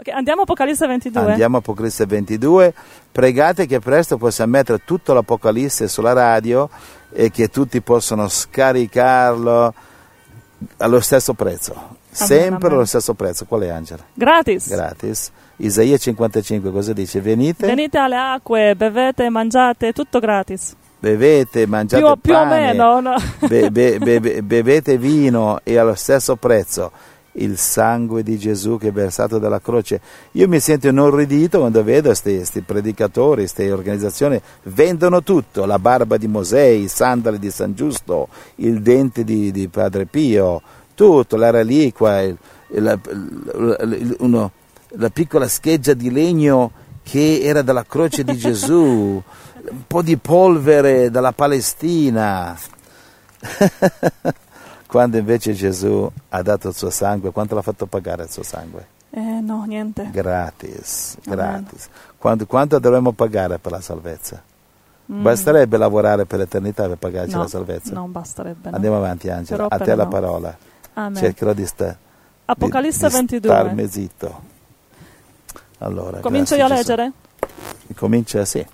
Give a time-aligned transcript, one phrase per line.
[0.00, 1.30] Ok, andiamo a Apocalisse 22.
[1.32, 2.72] Andiamo a Apocalisse 22.
[3.12, 6.70] Pregate che presto possiamo mettere tutto l'Apocalisse sulla radio
[7.12, 9.74] e che tutti possano scaricarlo
[10.78, 11.98] allo stesso prezzo.
[12.10, 12.72] Sempre amen.
[12.72, 13.44] allo stesso prezzo.
[13.44, 14.02] Qual è Angela?
[14.14, 14.68] Gratis.
[14.70, 15.30] Gratis.
[15.56, 17.20] Isaia 55 cosa dice?
[17.20, 20.74] Venite, Venite alle acque, bevete, mangiate, tutto gratis.
[20.98, 23.00] bevete, mangiate Più, più o pane, meno.
[23.00, 23.16] no?
[23.46, 26.90] be- be- be- bevete vino e allo stesso prezzo
[27.34, 30.00] il sangue di Gesù che è versato dalla croce.
[30.32, 36.26] Io mi sento inorridito quando vedo questi predicatori, queste organizzazioni, vendono tutto, la barba di
[36.26, 40.60] Mosè, i sandali di San Giusto, il dente di, di Padre Pio,
[40.94, 42.36] tutto, la reliquia, il-
[42.72, 44.50] la, il- uno-
[44.94, 46.70] la piccola scheggia di legno
[47.02, 49.22] che era dalla croce di Gesù,
[49.62, 52.56] un po' di polvere dalla Palestina.
[54.90, 58.88] Quando invece Gesù ha dato il suo sangue, quanto l'ha fatto pagare il suo sangue?
[59.10, 60.10] Eh, no, niente.
[60.10, 61.88] Gratis, gratis.
[62.18, 64.42] Quanto, quanto dovremmo pagare per la salvezza?
[65.12, 65.22] Mm.
[65.22, 67.92] Basterebbe lavorare per l'eternità per pagarci No, la salvezza?
[67.94, 68.70] Non basterebbe.
[68.70, 68.74] no.
[68.74, 70.08] Andiamo avanti Angela, Però a te la no.
[70.08, 70.56] parola.
[70.94, 71.14] Amen.
[71.14, 71.96] Cercherò di, sta,
[72.46, 73.50] Apocalisse di, di 22.
[73.52, 74.40] starmi zitto.
[75.78, 77.12] Allora, Comincio io a leggere?
[77.94, 78.66] Comincia, sì.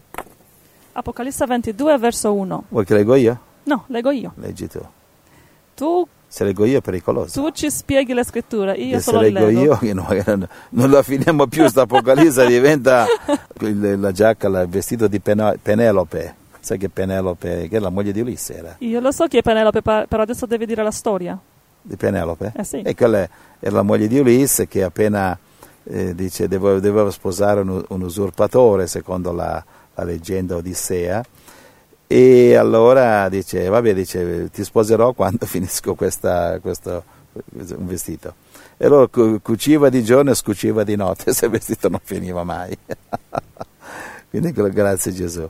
[0.93, 2.65] Apocalisse 22, verso 1.
[2.69, 3.39] Vuoi che leggo io?
[3.65, 4.33] No, leggo io.
[4.37, 4.81] Leggi tu.
[5.77, 7.41] Tu, Se leggo io è pericoloso.
[7.41, 9.61] tu ci spieghi le scritture, io Che se solo leggo leggo.
[9.63, 13.05] io che non, non la finiamo più sta apocalisse diventa
[13.61, 18.57] la giacca il vestito di Penelope sai che Penelope che è la moglie di Ulisse
[18.57, 21.39] era Io lo so chi è Penelope, però adesso devi dire la storia.
[21.81, 22.81] di Penelope Eh sì.
[22.83, 23.29] e quella è-
[23.61, 25.39] era la moglie di Ulisse che appena
[25.85, 29.63] eh, dice doveva sposare un, un usurpatore secondo la,
[29.95, 31.23] la leggenda odissea
[32.07, 38.35] e allora dice vabbè dice ti sposerò quando finisco questa, questo un vestito
[38.77, 42.45] e allora cu- cuciva di giorno e scuciva di notte se il vestito non finiva
[42.45, 42.77] mai
[44.31, 45.49] quindi gra- grazie Gesù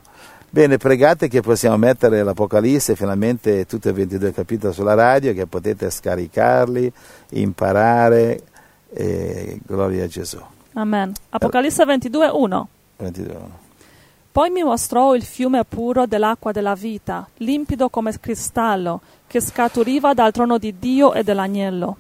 [0.49, 5.91] bene pregate che possiamo mettere l'Apocalisse finalmente tutti e 22 capitoli sulla radio che potete
[5.91, 6.93] scaricarli
[7.31, 8.43] imparare
[9.67, 10.41] gloria a Gesù
[10.79, 11.13] Amen.
[11.31, 12.69] Apocalisse 22, 1.
[12.99, 13.65] 22.
[14.37, 20.31] Poi mi mostrò il fiume puro dell'acqua della vita, limpido come cristallo, che scaturiva dal
[20.31, 21.97] trono di Dio e dell'agnello.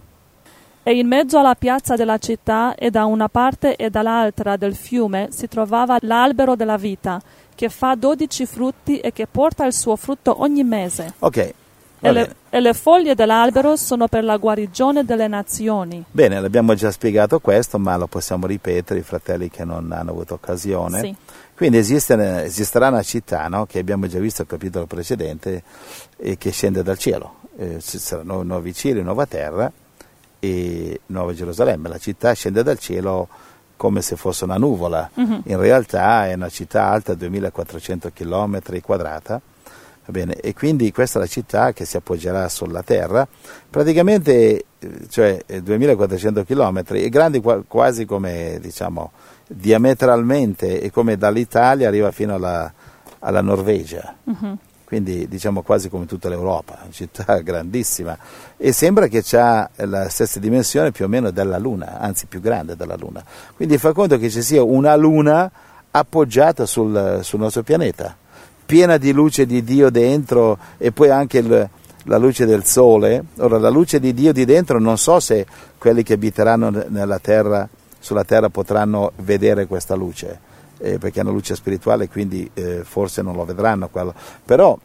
[0.83, 5.29] E in mezzo alla piazza della città e da una parte e dall'altra del fiume
[5.31, 7.23] si trovava l'albero della vita,
[7.55, 11.15] che fa dodici frutti e che porta il suo frutto ogni mese.
[11.21, 11.55] ok
[12.01, 16.05] E le, e le foglie dell'albero sono per la guarigione delle nazioni.
[16.11, 20.35] Bene, l'abbiamo già spiegato questo, ma lo possiamo ripetere, i fratelli che non hanno avuto
[20.35, 21.01] occasione.
[21.01, 21.17] Sì.
[21.57, 25.63] Quindi esiste- esisterà una città, no, che abbiamo già visto nel capitolo precedente,
[26.19, 27.37] e che scende dal cielo.
[27.59, 29.73] Eh, ci saranno nuovi cieli, nuova terra
[30.39, 31.89] e Nuova Gerusalemme.
[31.89, 33.27] La città scende dal cielo
[33.77, 35.09] come se fosse una nuvola.
[35.15, 35.43] Mhm.
[35.47, 39.41] In realtà è una città alta 2400 km quadrata.
[40.05, 40.35] Va bene?
[40.35, 43.27] E quindi questa è la città che si appoggerà sulla terra,
[43.69, 49.11] praticamente eh, cioè, eh, 2400 km, grandi qua- quasi come diciamo
[49.47, 52.73] diametralmente e come dall'Italia arriva fino alla,
[53.21, 54.59] alla Norvegia, Mhm.
[54.85, 58.17] quindi diciamo quasi come tutta l'Europa, una città grandissima
[58.57, 62.77] e sembra che ha la stessa dimensione più o meno della Luna, anzi più grande
[62.77, 63.23] della Luna.
[63.55, 65.51] Quindi fa conto che ci sia una Luna
[65.91, 68.17] appoggiata sul, sul nostro pianeta,
[68.67, 71.69] piena di luce di Dio dentro e poi anche il-
[72.09, 73.25] la luce del Sole.
[73.39, 75.45] Ora la luce di Dio di dentro non so se
[75.79, 77.69] quelli che abiteranno nella terra,
[78.07, 80.39] sulla terra potranno vedere questa luce,
[80.79, 84.15] eh, perché è una luce spirituale, quindi eh, forse non lo vedranno quello.
[84.45, 84.79] Però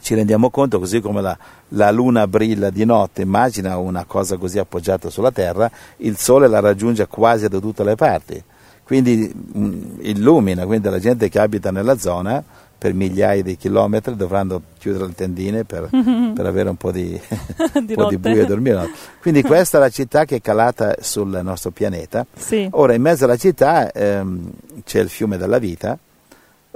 [0.00, 4.58] ci rendiamo conto, così come la, la luna brilla di notte, immagina una cosa così
[4.58, 8.42] appoggiata sulla terra, il sole la raggiunge quasi da tutte le parti,
[8.82, 12.42] quindi mm, illumina, quindi la gente che abita nella zona
[12.84, 15.88] per migliaia di chilometri dovranno chiudere le tendine per,
[16.34, 17.18] per avere un po' di,
[17.76, 18.90] un Di po' di buio e dormire.
[19.22, 22.26] Quindi questa è la città che è calata sul nostro pianeta.
[22.36, 22.68] Sì.
[22.72, 24.50] Ora in mezzo alla città ehm,
[24.84, 25.98] c'è il fiume della vita,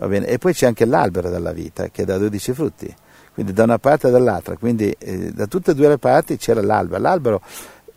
[0.01, 2.95] e poi c'è anche l'albero della vita che dà 12 frutti,
[3.35, 6.63] quindi da una parte e dall'altra, quindi eh, da tutte e due le parti c'era
[6.63, 7.03] l'albero.
[7.03, 7.43] L'albero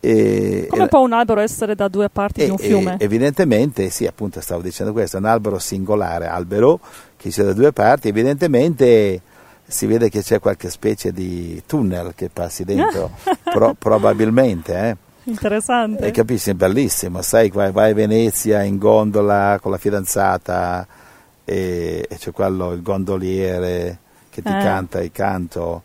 [0.03, 2.95] eh, Come può un albero essere da due parti e- di un e- fiume?
[2.99, 6.79] evidentemente, sì, appunto stavo dicendo questo, è un albero singolare, albero
[7.21, 9.21] che c'è da due parti, evidentemente
[9.67, 13.11] si vede che c'è qualche specie di tunnel che passi dentro,
[13.43, 14.97] pro- probabilmente, eh.
[15.25, 16.07] Interessante.
[16.07, 20.87] E capisci, è bellissimo, sai, vai, vai a Venezia in gondola con la fidanzata
[21.45, 23.99] e, e c'è quello, il gondoliere
[24.31, 24.51] che ti Eh.
[24.63, 25.83] canta il canto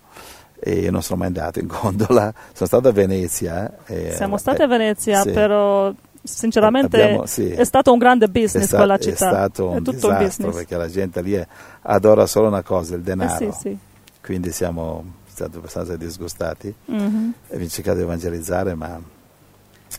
[0.58, 3.70] e io non sono mai andato in gondola, sono stato a Venezia.
[3.86, 5.30] eh, Siamo eh, stati a Venezia, sì.
[5.32, 5.92] però
[6.26, 7.48] sinceramente Abbiamo- sì.
[7.50, 9.16] è stato un grande business è, sta- quella è città.
[9.28, 10.54] stato un è tutto un business.
[10.54, 11.46] perché la gente lì è-
[11.82, 13.52] adora solo una cosa, il Eh denaro.
[13.52, 13.78] sì, sì.
[14.22, 17.32] Quindi siamo stati abbastanza disgustati Mhm.
[17.48, 19.00] e abbiamo cercato di evangelizzare, ma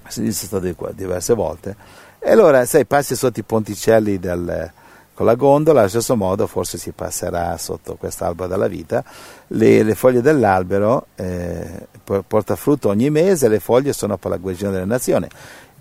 [0.07, 1.75] si è stato qua diverse volte.
[2.19, 4.71] E allora, sai, passi sotto i ponticelli del-
[5.13, 9.03] con la gondola, allo stesso modo forse si passerà sotto quest'albero della vita.
[9.47, 14.37] Le, le foglie dell'albero eh, po- porta frutto ogni mese, le foglie sono per la
[14.37, 15.27] guarigione delle nazioni.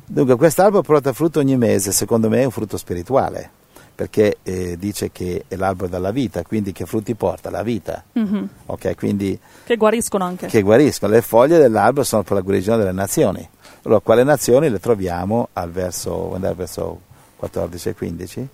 [0.09, 3.51] Dunque quest'albero porta frutto ogni mese, secondo me è un frutto spirituale,
[3.95, 7.51] perché eh, dice che è l'albero della vita, quindi che frutti porta?
[7.51, 8.05] La vita.
[8.13, 8.49] Mhm.
[8.67, 10.47] Ok, quindi Che guariscono anche.
[10.47, 11.13] che guariscono.
[11.13, 13.47] Le foglie dell'albero sono per la guarigione delle nazioni.
[13.83, 17.01] Allora, quali nazioni le troviamo al verso, andare verso
[17.37, 18.49] 14 e 15?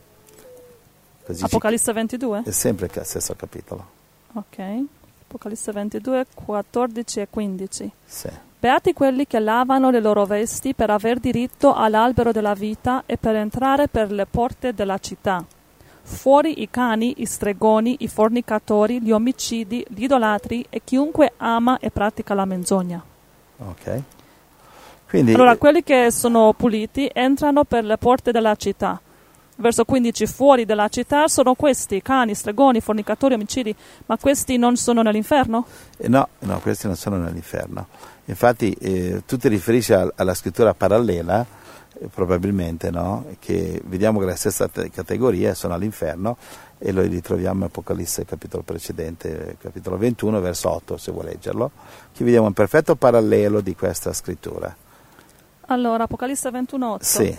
[1.25, 2.43] Così ci- Apocalisse 22?
[2.47, 3.87] è sempre il stesso capitolo.
[4.35, 4.59] Ok.
[5.29, 7.91] Apocalisse 22, 14 e 15.
[8.05, 8.29] Sì.
[8.63, 13.35] Beati quelli che lavano le loro vesti per aver diritto all'albero della vita e per
[13.35, 15.45] entrare per le porte della città.
[16.03, 21.91] Fuori i cani, i stregoni, i fornicatori, gli omicidi, gli idolatri e chiunque ama e
[21.91, 23.03] pratica la menzogna.
[23.59, 24.03] Ok.
[25.09, 29.01] Quindi, Allora, quelli che sono puliti entrano per le porte della città.
[29.57, 33.75] Verso 15, fuori della città sono questi, cani, stregoni, fornicatori, omicidi,
[34.07, 35.67] ma questi non sono nell'inferno?
[35.99, 37.89] eh, no, no, questi non sono nell'inferno.
[38.27, 41.45] Infatti, eh, tu ti riferisci al- alla scrittura parallela,
[41.99, 43.25] eh, probabilmente, no?
[43.39, 46.37] Che vediamo che le stesse te- categorie sono all'inferno
[46.79, 51.71] e lo ritroviamo in Apocalisse, capitolo precedente, capitolo 21, verso 8, se vuoi leggerlo.
[52.15, 54.75] Qui vediamo un perfetto parallelo di questa scrittura.
[55.67, 57.05] Allora, Apocalisse 21, 8.
[57.05, 57.37] Sì,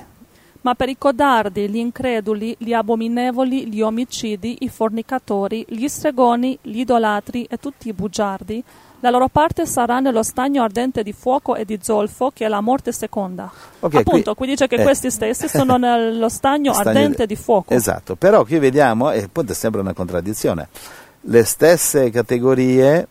[0.62, 6.80] Ma per i codardi, gli increduli, gli abominevoli, gli omicidi, i fornicatori, gli stregoni, gli
[6.80, 8.63] idolatri e tutti i bugiardi,
[9.04, 12.62] la loro parte sarà nello stagno ardente di fuoco e di zolfo, che è la
[12.62, 13.52] morte seconda.
[13.82, 14.84] Ok, Appunto, qui- qui dice che eh.
[14.84, 17.74] questi stessi sono nello stagno, Stagno ardente di- fuoco.
[17.74, 20.70] Esatto, però qui vediamo, e appunto sembra una contraddizione,
[21.20, 23.08] le stesse categorie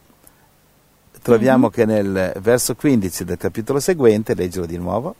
[1.21, 1.73] troviamo Mhm.
[1.73, 5.15] che nel verso 15 del capitolo seguente, leggilo di nuovo,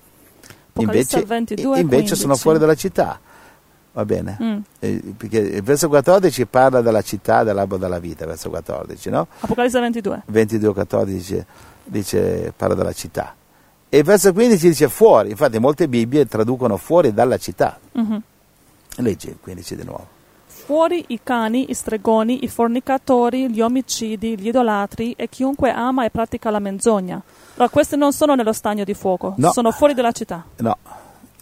[0.71, 2.41] Apocalisse invece, 22, invece sono 15.
[2.41, 3.21] fuori dalla città,
[3.93, 4.39] va bene?
[4.43, 4.59] Mm.
[4.79, 9.27] Eh, perché il verso 14 parla della città dell'albero della vita, verso 14, no?
[9.41, 10.23] Apocalisse 22.
[10.33, 11.47] 22-14 dice,
[11.85, 13.35] dice- parla della città.
[13.89, 17.79] E il verso 15 dice fuori, infatti molte Bibbie traducono fuori dalla città.
[17.93, 18.23] Mhm.
[18.97, 20.07] Leggi il 15 di nuovo.
[20.47, 26.11] Fuori i cani, i stregoni, i fornicatori, gli omicidi, gli idolatri e chiunque ama e
[26.11, 27.21] pratica la menzogna.
[27.55, 29.51] Allora, questi non sono nello stagno di fuoco, No.
[29.53, 30.45] sono fuori dalla città.
[30.59, 30.77] No,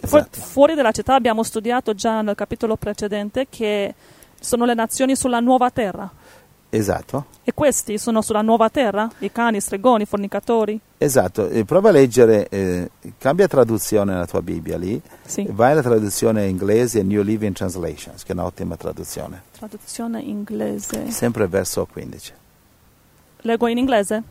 [0.01, 0.41] esatto.
[0.41, 3.95] fuori dalla città abbiamo studiato già nel capitolo precedente che
[4.41, 6.11] sono le nazioni sulla nuova terra.
[6.73, 9.11] Esatto, E questi sono sulla nuova terra?
[9.19, 10.79] I cani, stregoni, fornicatori?
[10.99, 11.49] esatto.
[11.49, 15.45] E prova a leggere, eh, cambia traduzione nella tua Bibbia lì, Sì.
[15.51, 21.11] vai alla traduzione inglese New Living Translations, che è un'ottima traduzione, Traduzione inglese.
[21.11, 22.33] sempre verso 15.
[23.39, 24.23] Leggo in inglese?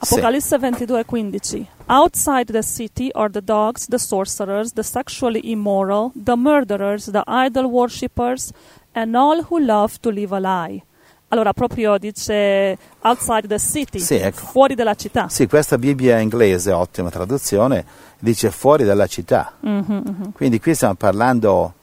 [0.00, 0.14] Sì.
[0.14, 7.10] Apocalisse 22:15 Outside the city are the dogs, the sorcerers, the sexually immoral, the murderers,
[7.10, 8.50] the idol worshippers
[8.92, 10.82] and all who love to live a lie.
[11.28, 14.46] Allora proprio dice outside the city, Sì, ecco.
[14.46, 15.28] fuori dalla città.
[15.28, 17.84] Sì, questa Bibbia inglese, ottima traduzione,
[18.18, 19.52] dice fuori dalla città.
[19.60, 20.32] Mhm, mhm.
[20.32, 21.74] Quindi qui stiamo parlando,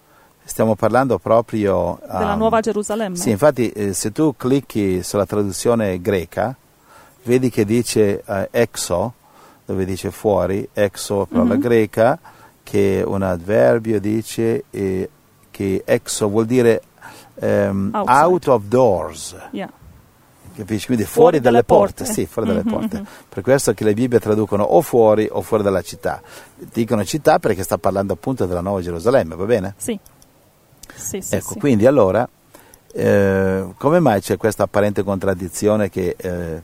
[0.44, 1.98] stiamo parlando proprio...
[2.06, 3.16] Della um, Nuova Gerusalemme.
[3.16, 6.54] Sì, infatti eh, se tu clicchi sulla traduzione greca,
[7.28, 9.14] vedi che dice eh, exo,
[9.66, 11.60] dove dice fuori, exo parola Mhm.
[11.60, 12.20] greca,
[12.64, 15.10] che un avverbio dice eh,
[15.52, 16.82] che exo vuol dire
[17.40, 18.04] Outside.
[18.26, 19.70] out of doors, Yeah.
[20.56, 20.86] capisci?
[20.88, 22.14] Quindi Fuori fuori, dalle porte, porte.
[22.14, 22.98] sì, fuori dalle Mhm, porte.
[23.00, 23.06] mhm.
[23.30, 26.22] Per questo che le Bibbie traducono o fuori o fuori dalla città.
[26.56, 29.74] Dicono città perché sta parlando appunto della Nuova Gerusalemme, va bene?
[29.78, 30.00] Sì.
[30.96, 31.60] Sì, sì, Ecco, sì.
[31.60, 32.28] quindi allora,
[32.94, 36.62] eh, come mai c'è questa apparente contraddizione che eh,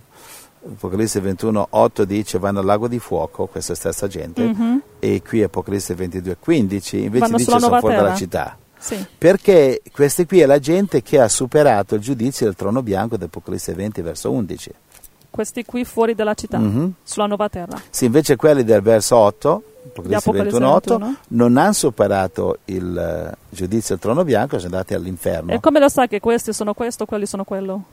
[0.65, 4.82] Apocalisse 21, 8 dice vanno al lago di fuoco, questa stessa gente, Mhm.
[5.00, 8.58] e qui Apocalisse 22, 15 invece Vanno dice sono nuova fuori dalla città.
[8.77, 9.05] Sì.
[9.17, 13.24] Perché questi qui è la gente che ha superato il giudizio del trono bianco di
[13.25, 14.72] Apocalisse 20, verso 11.
[15.29, 16.93] Questi qui fuori dalla città, Mhm.
[17.03, 17.82] sulla nuova terra.
[17.89, 21.15] Sì, invece quelli del verso 8, Apocalisse Apocalisse 21, 8, 21.
[21.29, 25.51] non hanno superato il eh, giudizio del trono bianco, sono andati all'inferno.
[25.51, 27.84] E come lo sai che questi sono questo, quelli sono quello?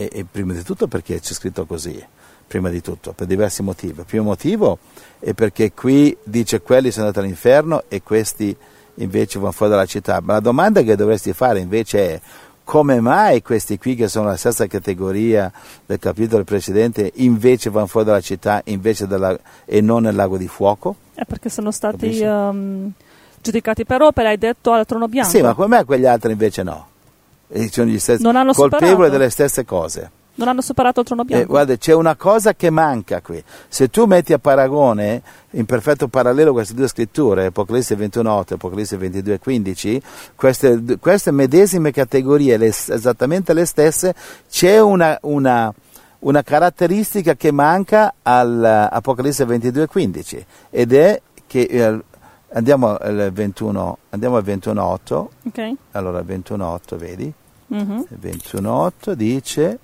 [0.00, 2.00] E, e prima di tutto perché c'è scritto così,
[2.46, 3.98] prima di tutto, per diversi motivi.
[3.98, 4.78] Il primo motivo
[5.18, 8.56] è perché qui dice quelli sono andati all'inferno e questi
[8.94, 10.20] invece vanno fuori dalla città.
[10.22, 12.20] Ma la domanda che dovresti fare invece è
[12.62, 15.50] come mai questi qui che sono la stessa categoria
[15.84, 20.46] del capitolo precedente invece vanno fuori dalla città invece della, e non nel lago di
[20.46, 20.94] fuoco?
[21.14, 22.92] È perché sono stati ehm,
[23.40, 25.30] giudicati per opera, hai detto al trono bianco.
[25.30, 26.86] Sì, ma come mai quegli altri invece no?
[27.50, 29.12] E sono gli stessi Non hanno colpevoli superato.
[29.16, 30.10] delle stesse cose.
[30.38, 31.46] Non hanno superato il trono Eh, bianco.
[31.48, 33.42] guarda, c'è una cosa che manca qui.
[33.66, 38.96] Se tu metti a paragone, in perfetto parallelo, queste due scritture, Apocalisse 21.8 e Apocalisse
[38.98, 40.00] 22.15,
[40.36, 44.14] queste, queste medesime categorie, le- esattamente le stesse,
[44.48, 45.74] c'è una, una-
[46.20, 51.98] una caratteristica che manca all'Apocalisse 22.15 ed è che eh,
[52.52, 55.72] andiamo al 21, andiamo al 21.8, Ok?
[55.92, 57.32] allora 21.8 vedi?
[57.66, 58.06] Mhm.
[58.20, 59.78] 21.8 dice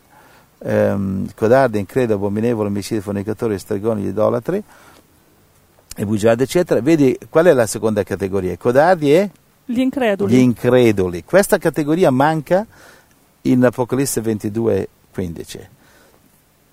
[0.58, 4.62] ehm, codardi, incredo, abominevole, omicidi, fornicatori, stregoni, idolatri
[5.96, 8.56] e bugiardi eccetera vedi qual è la seconda categoria?
[8.56, 9.30] Codardi e
[9.66, 10.32] Gli increduli.
[10.34, 12.66] gli increduli questa categoria manca
[13.42, 15.66] in Apocalisse 22.15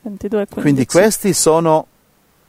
[0.04, 0.48] 22 e 15.
[0.62, 1.86] quindi questi sono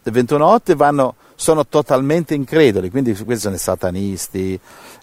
[0.04, 4.58] 21.8 vanno sono totalmente increduli quindi questi sono i satanisti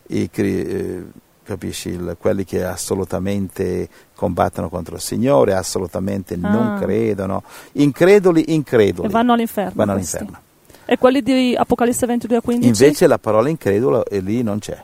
[0.07, 1.03] i, eh,
[1.43, 6.79] capisci il- quelli che assolutamente combattono contro il Signore assolutamente non Ah.
[6.79, 7.43] credono
[7.73, 9.73] increduli increduli E vanno all'inferno.
[9.75, 10.39] vanno all'inferno
[10.85, 12.67] E quelli di Apocalisse 22 e 15?
[12.83, 14.81] invece la parola incredulo e lì non c'è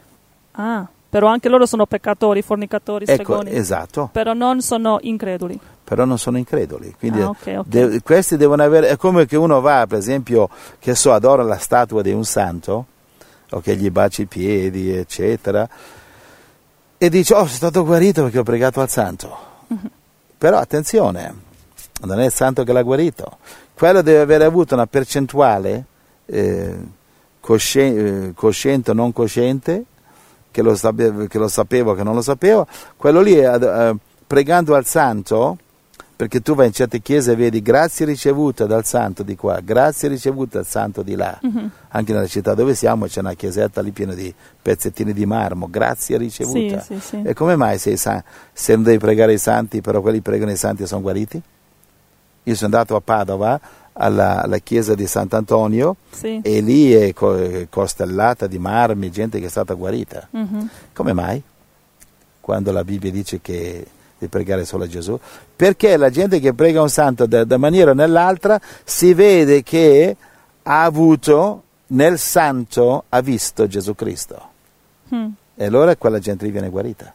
[0.58, 3.56] Ah, però anche loro sono peccatori, fornicatori, ecco stregoni.
[3.56, 5.58] esatto Però non sono increduli.
[5.86, 6.94] Però non sono increduli.
[7.00, 7.66] Quindi Ah, ok, ok.
[7.68, 10.50] de- questi devono avere, è come che uno va, per esempio,
[10.80, 12.88] che so, adora la statua di un santo,
[13.52, 15.70] o che gli baci i piedi, eccetera,
[16.98, 19.38] e dice, oh, sono stato guarito perché ho pregato al santo.
[19.68, 19.90] Mhm.
[20.38, 21.34] Però attenzione,
[22.02, 23.38] non è il santo che l'ha guarito.
[23.74, 25.86] Quello deve avere avuto una percentuale
[26.26, 26.76] eh,
[27.40, 29.84] cosci- eh, cosciente o non cosciente,
[30.50, 32.66] che lo, sape- che lo sapevo o che non lo sapevo,
[32.98, 35.58] quello lì, eh, pregando al santo,
[36.16, 40.08] perché tu vai in certe chiese e vedi grazie ricevute dal santo di qua, grazie
[40.08, 41.38] ricevute dal santo di là.
[41.42, 41.72] Mhm.
[41.90, 46.18] Anche nella città dove siamo c'è una chiesetta lì piena di pezzettini di marmo, grazie
[46.18, 46.80] ricevuta.
[46.80, 47.22] Sì, sì, sì.
[47.22, 50.58] E come mai se, san- se non devi pregare i santi, però quelli pregano i
[50.58, 51.42] santi sono guariti?
[52.44, 53.60] Io sono andato a Padova
[53.94, 55.98] alla, alla chiesa di Sant'Antonio
[56.42, 60.28] e lì è co- costellata di marmi, gente che è stata guarita.
[60.32, 60.70] Mhm.
[60.94, 61.42] Come mai?
[62.40, 63.86] Quando la Bibbia dice che
[64.26, 65.18] di pregare solo a Gesù?
[65.56, 70.16] Perché la gente che prega un santo da, da maniera o nell'altra si vede che
[70.64, 74.50] ha avuto nel santo, ha visto Gesù Cristo.
[75.14, 75.28] Mm.
[75.56, 77.14] E allora quella gente lì viene guarita.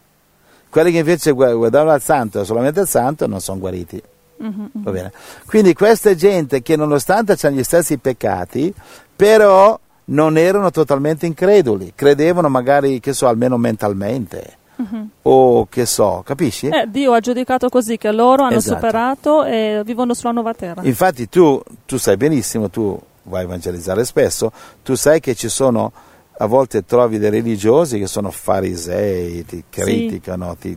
[0.69, 4.01] Quelli che invece gu- guardavano al santo, solamente al santo, non sono guariti.
[4.37, 4.71] Mhm.
[4.73, 5.13] Va bene?
[5.47, 8.73] Quindi questa gente che nonostante hanno gli stessi peccati,
[9.15, 15.11] però non erano totalmente increduli, credevano magari, che so, almeno mentalmente, Mhm.
[15.23, 16.69] o che so, capisci?
[16.69, 18.77] Eh, Dio ha giudicato così che loro hanno Esatto.
[18.77, 20.83] superato e vivono sulla nuova terra.
[20.85, 24.51] Infatti tu, tu sai benissimo, tu vai a evangelizzare spesso,
[24.83, 25.93] tu sai che ci sono,
[26.39, 30.77] a volte trovi dei religiosi che sono farisei, ti criticano, ti,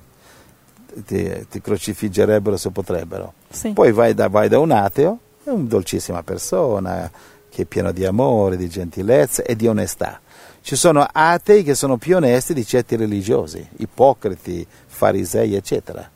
[1.06, 3.34] ti, ti crocifiggerebbero se potrebbero.
[3.50, 3.70] Sì.
[3.72, 7.10] Poi vai da, vai da un ateo, è una dolcissima persona,
[7.54, 10.20] che è pieno di amore, di gentilezza e di onestà.
[10.62, 16.10] Ci sono atei che sono più onesti di certi religiosi, ipocriti, farisei, eccetera.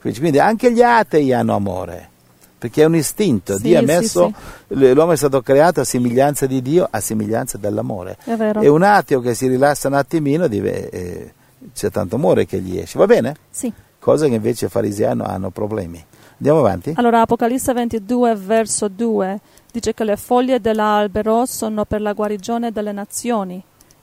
[0.00, 2.08] Quindi anche gli atei hanno amore,
[2.56, 3.56] perché è un istinto.
[3.56, 4.32] Sì, Dio ha sì, messo,
[4.68, 8.16] l'uomo è stato creato a somiglianza di Dio, a somiglianza dell'amore.
[8.24, 8.62] È vero.
[8.62, 11.32] E un ateo che si rilassa un attimino, dive- eh,
[11.74, 13.36] c'è tanto amore che gli esce, va bene?
[13.50, 13.70] Sì.
[13.98, 16.02] Cosa che invece i farisei hanno, hanno problemi.
[16.38, 16.92] Andiamo avanti?
[16.96, 19.40] Allora, Apocalisse 22, verso 2,
[19.72, 23.60] dice che le foglie dell'albero sono per la guarigione delle nazioni.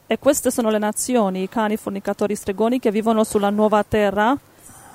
[0.07, 4.35] E queste sono le nazioni, i cani, fornicatori, stregoni che vivono sulla nuova terra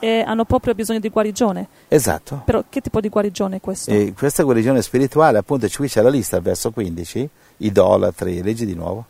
[0.01, 1.69] e hanno proprio bisogno di guarigione.
[1.87, 2.43] Esatto.
[2.45, 3.93] Però che tipo di guarigione è questo?
[3.93, 7.29] E questa guarigione spirituale, appunto, qui c'è la lista, verso 15,
[7.59, 9.05] idolatri, leggi di nuovo.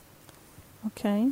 [0.82, 1.26] Ok.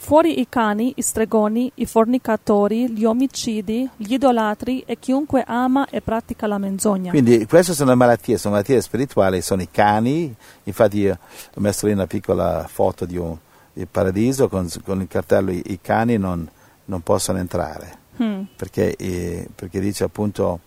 [0.00, 6.00] Fuori i cani, i stregoni, i fornicatori, gli omicidi, gli idolatri e chiunque ama e
[6.00, 7.10] pratica la menzogna.
[7.10, 11.18] Quindi queste sono le malattie, sono malattie spirituali, sono i cani, infatti io
[11.54, 13.36] ho messo lì una piccola foto di un
[13.78, 16.48] il paradiso con, con il cartello i, i cani non,
[16.86, 18.42] non possono entrare, Hmm.
[18.56, 20.58] perché, eh, perché dice appunto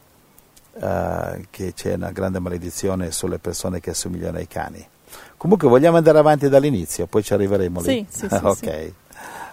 [0.79, 4.87] eh, che c'è una grande maledizione sulle persone che assomigliano ai cani.
[5.35, 8.07] Comunque vogliamo andare avanti dall'inizio, poi ci arriveremo lì.
[8.09, 8.55] Sì, sì, sì, ok.
[8.57, 8.93] sì.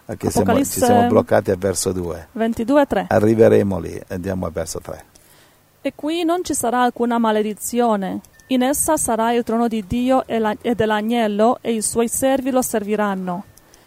[0.08, 2.28] Perché siamo, ci siamo bloccati al verso 2.
[2.32, 3.06] 22 3.
[3.10, 5.04] Arriveremo lì, andiamo al verso 3.
[5.82, 8.20] E qui non ci sarà alcuna maledizione.
[8.46, 12.50] In essa sarà il trono di Dio e, la- e dell'agnello e i suoi servi
[12.50, 13.44] lo serviranno.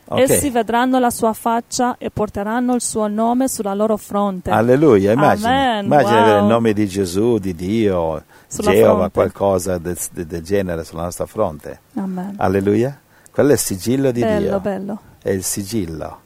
[0.09, 0.19] Ok.
[0.19, 4.51] Essi vedranno la sua faccia e porteranno il suo nome sulla loro fronte.
[4.51, 6.21] Alleluia, immagina, immagina wow.
[6.23, 9.11] avere il nome di Gesù, di Dio, Sulla Geova, fronte.
[9.11, 11.79] qualcosa del, del genere sulla nostra fronte.
[11.95, 12.35] Amen.
[12.37, 12.99] Alleluia.
[13.31, 14.59] Quello è il sigillo di bello, Dio.
[14.59, 15.00] bello.
[15.21, 16.19] È il sigillo.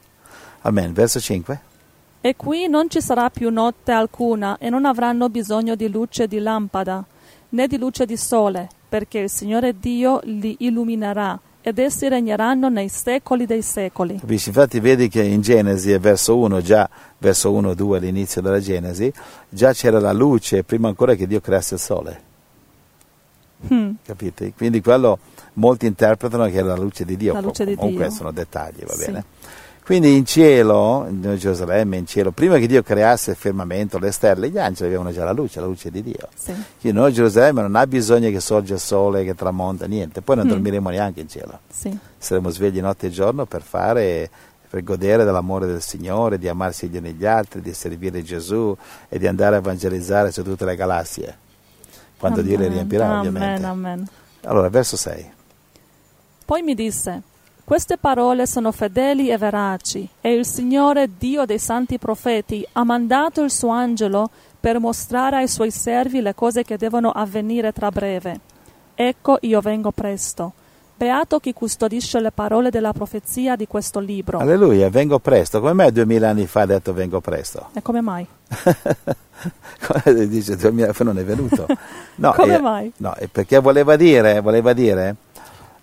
[0.62, 0.92] Amen.
[0.92, 1.60] Verso 5.
[2.20, 6.40] E qui non ci sarà più notte alcuna e non avranno bisogno di luce di
[6.40, 7.04] lampada,
[7.50, 12.88] né di luce di sole, perché il Signore Dio li illuminerà ed essi regneranno nei
[12.88, 14.18] secoli dei secoli.
[14.18, 14.48] Capisci?
[14.48, 19.12] Infatti vedi che in Genesi, verso 1, già verso 1 2 all'inizio della Genesi,
[19.48, 22.25] già c'era la luce prima ancora che Dio creasse il sole.
[23.68, 24.52] Hmm, Capite?
[24.56, 25.18] Quindi quello
[25.54, 27.32] molti interpretano che era la luce di Dio.
[27.32, 28.14] La luce di Comunque Dio.
[28.14, 29.06] sono dettagli, va Sì.
[29.06, 29.24] bene?
[29.84, 34.50] Quindi in cielo, in Gerusalemme, in cielo, prima che Dio creasse il firmamento, le stelle,
[34.50, 36.28] gli angeli avevano già la luce, la luce di Dio.
[36.34, 36.52] sì.
[36.80, 40.22] Quindi noi Gerusalemme non ha bisogno che sorge il sole, che tramonta, niente.
[40.22, 40.48] Poi non Mm.
[40.50, 41.60] dormiremo neanche in cielo.
[41.72, 41.96] Sì.
[42.18, 44.28] Saremo svegli notte e giorno per fare,
[44.68, 48.76] per godere dell'amore del Signore, di amarsi gli uni gli altri, di servire Gesù
[49.08, 51.38] e di andare a evangelizzare su tutte le galassie.
[52.18, 53.66] Quando Dio le Amen, riempirà, amen, ovviamente.
[53.66, 54.08] amen.
[54.44, 55.32] Allora, verso 6.
[56.44, 57.22] Poi mi disse,
[57.64, 63.42] queste parole sono fedeli e veraci, e il Signore Dio dei santi profeti ha mandato
[63.42, 64.30] il suo angelo
[64.60, 68.40] per mostrare ai suoi servi le cose che devono avvenire tra breve.
[68.94, 70.52] Ecco, io vengo presto.
[70.96, 74.38] Beato chi custodisce le parole della profezia di questo libro.
[74.38, 75.60] Alleluia, vengo presto.
[75.60, 77.68] Come mai duemila anni fa ha detto vengo presto?
[77.74, 78.26] E come mai?
[80.28, 81.66] Dice fa non è venuto?
[82.16, 82.92] No, Come è- mai?
[82.96, 85.16] No, perché voleva dire, voleva dire,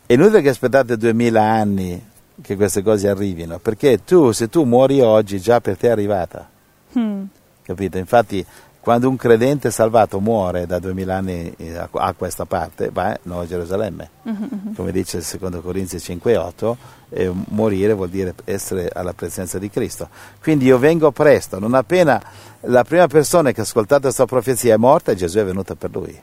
[0.06, 2.04] è inutile che aspettate duemila anni
[2.42, 6.50] che queste cose arrivino, perché tu, se tu muori oggi, già per te è arrivata,
[6.98, 7.24] Hmm,
[7.64, 7.98] capito?
[8.00, 8.44] Infatti,
[8.84, 13.20] quando un credente salvato muore da duemila anni eh, a a questa parte, va a
[13.24, 14.10] Nuova Gerusalemme.
[14.24, 14.76] mhm, mhm.
[14.76, 16.76] come dice il secondo Corinzi 5,8,
[17.12, 20.10] eh, morire vuol dire essere alla presenza di Cristo.
[20.42, 22.22] Quindi io vengo presto, non appena
[22.62, 26.22] la prima persona che ha ascoltato questa profezia è morta, Gesù è venuto per lui,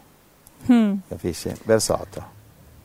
[0.67, 0.97] Hmm.
[1.09, 1.51] capisci?
[1.65, 2.25] Verso 8.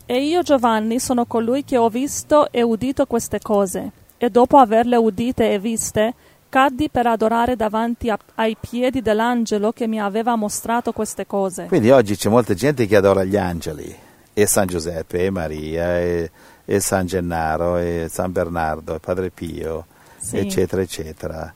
[0.05, 4.95] E io, Giovanni, sono colui che ho visto e udito queste cose, e dopo averle
[4.95, 6.13] udite e viste,
[6.55, 11.65] caddi per adorare davanti a- ai piedi dell'angelo che mi aveva mostrato queste cose.
[11.65, 13.93] Quindi oggi c'è molta gente che adora gli angeli,
[14.31, 16.31] e San Giuseppe, e Maria, e,
[16.63, 19.85] e San Gennaro, e San Bernardo, e Padre Pio,
[20.17, 20.37] Sì.
[20.37, 21.53] eccetera, eccetera.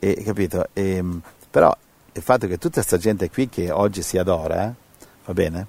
[0.00, 0.66] E, capito?
[0.72, 1.72] E, mh, però
[2.10, 4.74] il fatto che tutta questa gente qui che oggi si adora,
[5.26, 5.66] va bene?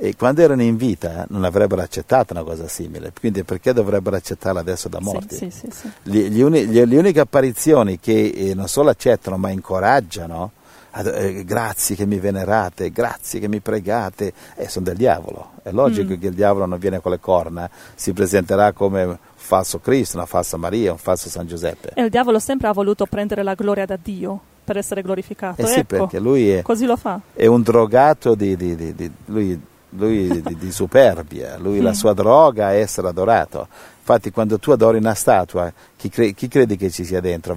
[0.00, 4.60] E quando erano in vita non avrebbero accettato una cosa simile, quindi perché dovrebbero accettarla
[4.60, 5.34] adesso da morti?
[5.34, 5.90] Sì, sì, sì, sì.
[6.04, 10.52] Gli- gli uni- gli- le uniche apparizioni che eh, non solo accettano ma incoraggiano,
[10.94, 15.50] eh, grazie che mi venerate, grazie che mi pregate, eh, sono del diavolo.
[15.64, 16.20] È logico Mm.
[16.20, 20.26] che il diavolo non viene con le corna, si presenterà come un falso Cristo, una
[20.26, 21.90] falsa Maria, un falso San Giuseppe.
[21.94, 25.60] E il diavolo sempre ha voluto prendere la gloria da Dio per essere glorificato.
[25.60, 27.20] Eh sì, ecco, perché lui è, così lo fa.
[27.34, 32.12] è un drogato di, di- di- di- lui, lui di, di superbia, lui la sua
[32.12, 33.66] droga è essere adorato.
[34.00, 37.54] Infatti quando tu adori una statua, chi, cre- chi credi che ci sia dentro?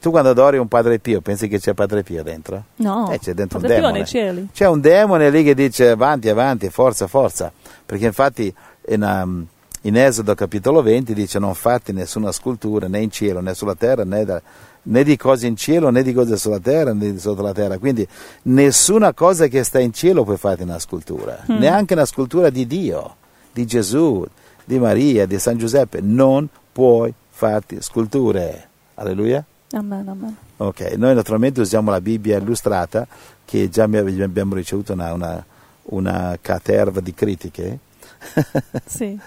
[0.00, 2.64] Tu quando adori un Padre Pio, pensi che c'è Padre Pio dentro?
[2.76, 3.92] No, Eh, c'è dentro un Padre Pio demone.
[3.98, 4.48] nei cieli.
[4.52, 7.50] C'è un demone lì che dice avanti, avanti, forza, forza.
[7.86, 8.54] Perché infatti
[8.88, 9.46] in, um,
[9.82, 14.04] in Esodo capitolo 20 dice non fate nessuna scultura né in cielo né sulla terra
[14.04, 14.42] né, da-
[14.86, 17.78] né di cose in cielo né di cose sulla terra né di sotto la terra.
[17.78, 18.06] Quindi
[18.42, 21.58] nessuna cosa che sta in cielo puoi fare una scultura, Mm.
[21.58, 23.16] neanche una scultura di Dio,
[23.52, 24.24] di Gesù,
[24.64, 26.00] di Maria, di San Giuseppe.
[26.00, 28.68] Non puoi farti sculture.
[28.94, 29.44] Alleluia.
[29.72, 30.36] Amen, amen.
[30.58, 33.06] Ok, noi naturalmente usiamo la Bibbia illustrata,
[33.44, 35.44] che già abbiamo ricevuto una, una,
[35.84, 37.78] una caterva di critiche,
[38.86, 39.18] Sì,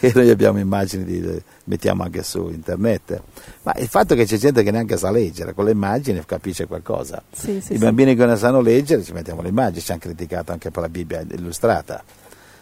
[0.00, 3.22] e noi abbiamo immagini, di, mettiamo anche su internet.
[3.62, 7.22] Ma il fatto che c'è gente che neanche sa leggere, con le immagini capisce qualcosa.
[7.32, 7.74] sì, sì.
[7.74, 10.82] I bambini che non sanno leggere ci mettiamo le immagini, ci hanno criticato anche per
[10.82, 12.02] la Bibbia illustrata.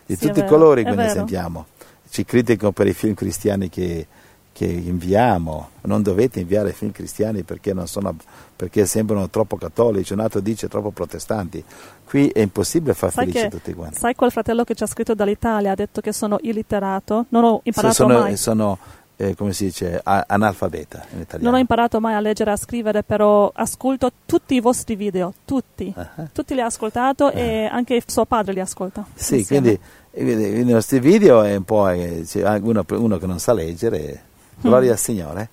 [0.05, 1.13] Di tutti i colori che vero.
[1.13, 1.67] sentiamo.
[2.09, 4.07] Ci criticano per i film cristiani che,
[4.53, 5.71] che inviamo.
[5.83, 8.15] Non dovete inviare film cristiani perché, non sono,
[8.55, 11.65] perché sembrano troppo cattolici, un altro dice troppo protestanti.
[12.05, 13.99] Qui è impossibile far Sai, felice che, tutti quanti.
[13.99, 17.61] sai quel fratello che ci ha scritto dall'Italia, ha detto che sono illitterato, non ho
[17.65, 18.37] imparato sono, mai.
[18.37, 18.79] sono,
[19.17, 21.49] eh, come si dice, a- analfabeta in italiano.
[21.51, 25.33] Non ho imparato mai a leggere e a scrivere, però ascolto tutti i vostri video,
[25.47, 25.91] tutti.
[25.97, 29.07] Ah, Tutti li ha ascoltato e anche suo padre li ascolta.
[29.15, 29.79] Sì, insieme.
[30.13, 32.23] quindi, i nostri video è un po' eh,
[32.61, 34.23] uno, uno che non sa leggere,
[34.63, 34.93] gloria Mm.
[34.93, 35.49] al Signore.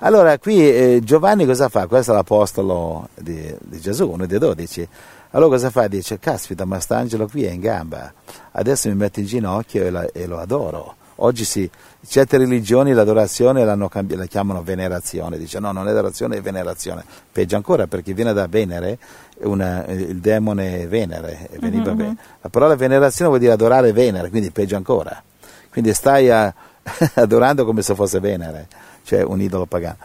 [0.00, 1.86] Allora, qui eh, Giovanni cosa fa?
[1.86, 4.86] Questo è l'apostolo di, di Gesù, uno dei dodici.
[5.30, 5.86] Allora cosa fa?
[5.88, 8.12] Dice, caspita, ma st'angelo qui è in gamba,
[8.52, 10.94] adesso mi metto in ginocchio e, la- e lo adoro.
[11.20, 11.68] Oggi si,
[12.06, 17.02] certe religioni l'adorazione l'hanno cambi- la chiamano venerazione, dice no, non è adorazione, è venerazione.
[17.32, 18.98] Peggio ancora perché viene da Venere,
[19.44, 21.48] una, il demone Venere.
[21.58, 22.16] Mhm, ve- mhm.
[22.42, 25.22] La parola venerazione vuol dire adorare Venere, quindi peggio ancora.
[25.70, 26.52] Quindi stai a-
[27.14, 28.68] adorando come se fosse Venere,
[29.04, 29.96] cioè un idolo pagano.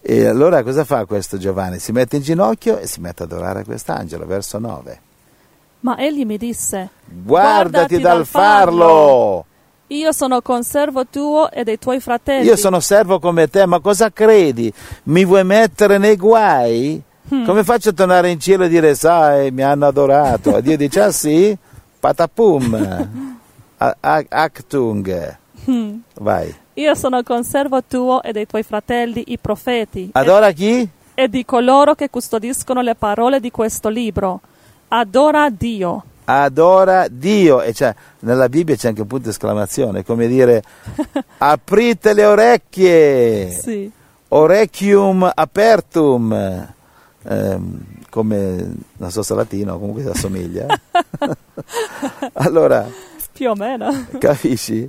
[0.00, 1.78] E allora cosa fa questo Giovanni?
[1.80, 5.00] Si mette in ginocchio e si mette ad adorare quest'angelo, verso 9.
[5.80, 8.76] Ma egli mi disse, Guardati, Guardati dal dal farlo!
[8.80, 9.44] farlo.
[9.88, 12.46] io sono conservo tuo e dei tuoi fratelli.
[12.46, 14.72] Io sono servo come te, ma cosa credi?
[15.04, 17.02] Mi vuoi mettere nei guai?
[17.28, 20.56] Come faccio a tornare in cielo e dire, sai, mi hanno adorato?
[20.56, 21.56] E Dio dice, ah sì?
[21.98, 22.74] Patapum,
[23.78, 25.36] A- a- Actung,
[25.68, 25.98] Hmm.
[26.20, 26.54] vai.
[26.74, 30.86] Io sono conservo tuo e dei tuoi fratelli, i profeti, e, Adora chi?
[31.14, 34.40] e di coloro che custodiscono le parole di questo libro.
[34.88, 36.04] Adora Dio.
[36.26, 37.62] Adora Dio.
[37.62, 40.62] E c'è, nella Bibbia c'è anche un punto di esclamazione, come dire,
[41.38, 43.50] aprite le orecchie.
[43.50, 43.90] Sì.
[44.28, 46.32] Orecchium apertum,
[47.22, 50.66] ehm, come non so se è latino, comunque si assomiglia.
[52.34, 52.86] allora,
[53.32, 53.88] Più o meno.
[54.18, 54.88] capisci?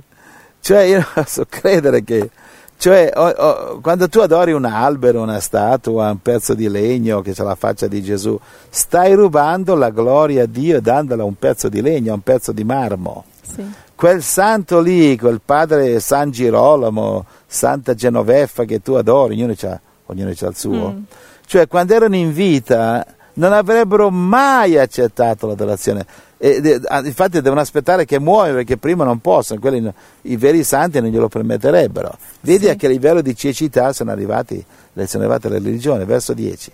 [0.60, 2.30] Cioè, io non posso credere che.
[2.76, 7.32] Cioè, o- o- quando tu adori un albero, una statua, un pezzo di legno che
[7.34, 11.68] c'ha la faccia di Gesù, stai rubando la gloria a Dio dandola a un pezzo
[11.68, 13.64] di legno, a un pezzo di marmo Sì.
[13.96, 20.30] quel santo lì, quel padre San Girolamo, Santa Genoveffa che tu adori, ognuno c'ha, ognuno
[20.32, 21.02] c'ha il suo, Mm.
[21.46, 26.06] cioè quando erano in vita non avrebbero mai accettato l'adorazione.
[26.40, 31.10] E, infatti devono aspettare che muoiono perché prima non possono, quelli i veri santi non
[31.10, 32.16] glielo permetterebbero.
[32.40, 32.70] Vedi Sì.
[32.70, 34.64] a che livello di cecità sono, arrivati,
[35.04, 36.70] sono arrivate le religioni, verso 10.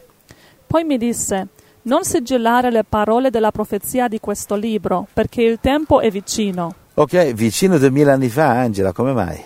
[0.66, 1.46] Poi mi disse,
[1.83, 6.74] non sigillare le parole della profezia di questo libro, perché il tempo è vicino.
[6.94, 9.40] Ok, vicino 2000 anni fa, Angela, come mai?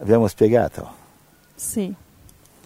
[0.00, 1.02] Abbiamo spiegato.
[1.54, 1.92] Sì,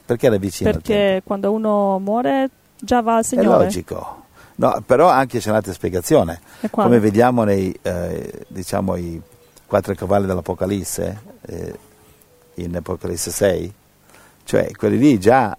[0.05, 0.71] Perché era vicino?
[0.73, 2.49] perché quando uno muore
[2.81, 3.65] già va al È Signore.
[3.65, 4.25] logico.
[4.59, 6.41] No, però anche c'è un'altra spiegazione.
[6.71, 9.21] Come vediamo nei eh, diciamo, i
[9.67, 11.79] quattro cavalli dell'Apocalisse, eh,
[12.55, 13.73] in Apocalisse 6,
[14.43, 15.57] cioè quelli lì già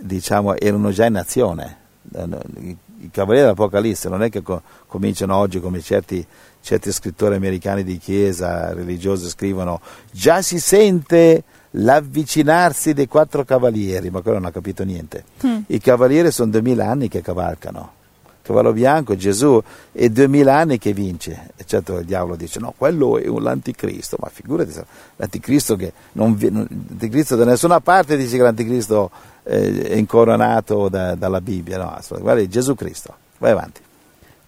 [0.00, 1.76] diciamo, erano già in azione.
[2.14, 6.24] Eh, i cavalieri dell'Apocalisse non è che co- cominciano oggi come certi,
[6.62, 14.20] certi scrittori americani di chiesa religiosi scrivono già si sente l'avvicinarsi dei quattro cavalieri, ma
[14.20, 15.24] quello non ha capito niente.
[15.46, 15.60] Mm.
[15.66, 18.00] I cavalieri sono duemila anni che cavalcano.
[18.42, 21.52] Cavallo bianco, Gesù, è duemila anni che vince.
[21.56, 24.72] E certo il diavolo dice, no, quello è un l'anticristo, ma figurati,
[25.16, 29.10] l'anticristo che non, l'anticristo da nessuna parte dice che l'anticristo
[29.44, 33.14] eh, è incoronato da- dalla Bibbia, no, guarda, è Gesù Cristo.
[33.38, 33.80] Vai avanti.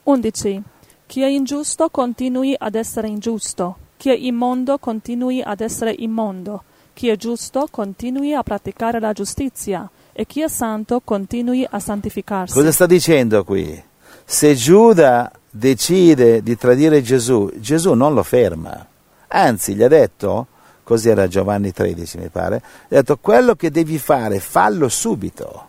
[0.05, 0.63] 11.
[1.07, 3.77] Chi è ingiusto continui ad essere ingiusto.
[3.97, 6.65] Chi è immondo continui ad essere immondo.
[6.95, 9.89] Chi è giusto continui a praticare la giustizia.
[10.13, 12.55] E chi è santo continui a santificarsi.
[12.55, 13.83] Cosa sta dicendo qui?
[14.25, 18.87] Se Giuda decide di tradire Gesù, Gesù non lo ferma.
[19.27, 20.47] Anzi, gli ha detto,
[20.85, 25.69] così era Giovanni 13 mi pare, gli ha detto quello che devi fare, fallo subito.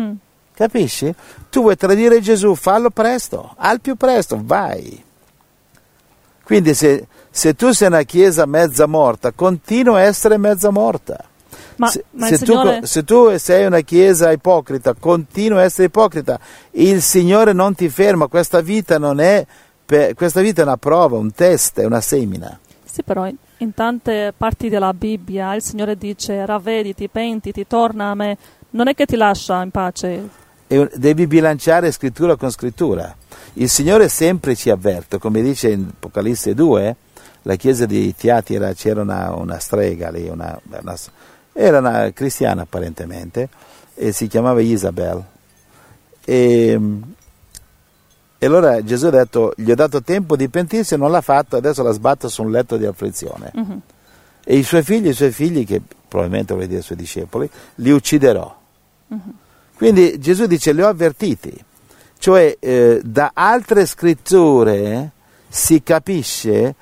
[0.00, 0.12] Mm.
[0.54, 1.14] Capisci?
[1.48, 5.04] Tu vuoi tradire Gesù, fallo presto, al più presto, vai.
[6.42, 11.24] Quindi se, se tu sei una chiesa mezza morta, continua a essere mezza morta.
[11.76, 12.80] Ma, se, ma se Signore...
[12.80, 16.38] tu, se tu sei una chiesa ipocrita, continua a essere ipocrita.
[16.72, 19.46] Il Signore non ti ferma, questa vita non è,
[19.86, 22.58] per- questa vita è una prova, un test, è una semina.
[22.84, 28.14] Sì, però in, in tante parti della Bibbia il Signore dice ravvediti, pentiti, torna a
[28.14, 28.36] me.
[28.70, 30.28] Non è che ti lascia in pace.
[30.66, 33.14] E devi bilanciare scrittura con scrittura.
[33.54, 36.96] Il Signore sempre ci avverte, come dice in Apocalisse 2,
[37.48, 40.96] la chiesa di Tiatira c'era una, una strega lì, una, una-
[41.54, 43.48] era una cristiana apparentemente,
[43.94, 45.24] e si chiamava Isabel.
[46.26, 46.78] E,
[48.38, 51.82] e allora Gesù ha detto, gli ho dato tempo di pentirsi, non l'ha fatto, adesso
[51.82, 53.50] la sbatto su un letto di afflizione.
[53.54, 53.80] Mhm.
[54.44, 57.90] E i suoi figli, i suoi figli, che probabilmente vuol dire i suoi discepoli, li
[57.90, 58.56] ucciderò.
[59.74, 61.64] Quindi Gesù dice, li ho avvertiti.
[62.18, 65.12] Cioè, eh, da altre scritture
[65.48, 66.74] si capisce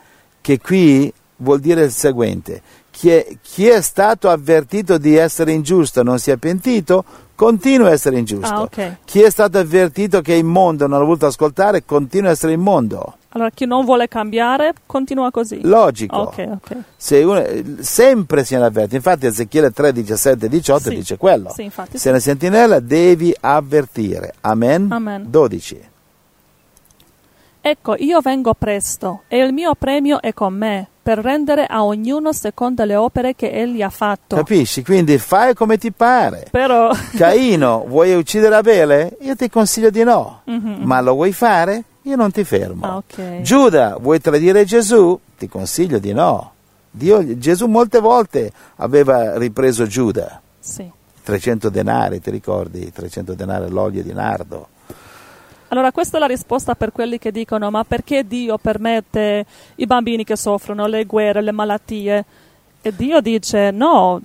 [0.47, 2.63] che qui vuol dire il seguente.
[2.93, 7.05] Chi è, chi è stato avvertito di essere ingiusto e non si è pentito,
[7.35, 8.55] continua a essere ingiusto.
[8.55, 8.99] Ah, ok.
[9.05, 12.53] Chi è stato avvertito che è immondo e non ha voluto ascoltare, continua a essere
[12.53, 13.17] immondo.
[13.31, 15.59] Allora chi non vuole cambiare continua così.
[15.63, 16.17] Logico.
[16.17, 16.77] Ok, ok.
[16.97, 17.45] Se uno-
[17.81, 18.95] sempre si avverte.
[18.95, 20.95] Infatti Ezechiele 3, 17 18 Sì.
[20.95, 21.51] dice quello.
[21.53, 21.99] Sì, infatti.
[21.99, 24.33] Se una sentinella devi avvertire.
[24.43, 24.93] Amen.
[24.93, 25.25] Amen.
[25.29, 25.95] 12.
[27.69, 32.33] Ecco, io vengo presto, e il mio premio è con me, per rendere a ognuno
[32.33, 34.37] secondo le opere che egli ha fatto.
[34.37, 34.85] Capisci?
[34.85, 36.47] Quindi fai come ti pare.
[36.49, 39.17] Però, Caino, vuoi uccidere Abele?
[39.23, 40.43] Io ti consiglio di no.
[40.45, 40.83] Mhm.
[40.83, 41.83] Ma lo vuoi fare?
[42.03, 42.87] Io non ti fermo.
[42.87, 43.41] Ah, ok.
[43.41, 45.19] Giuda, vuoi tradire Gesù?
[45.37, 46.53] Ti consiglio di no.
[46.89, 50.41] Dio- Gesù molte volte aveva ripreso Giuda.
[50.61, 50.89] sì.
[51.27, 52.93] 300 denari, ti ricordi?
[52.93, 54.69] 300 denari l'olio di nardo.
[55.69, 59.45] Allora, questa è la risposta per quelli che dicono: ma perché Dio permette
[59.77, 62.25] i bambini che soffrono, le guerre, le malattie?
[62.81, 64.21] E Dio dice: no,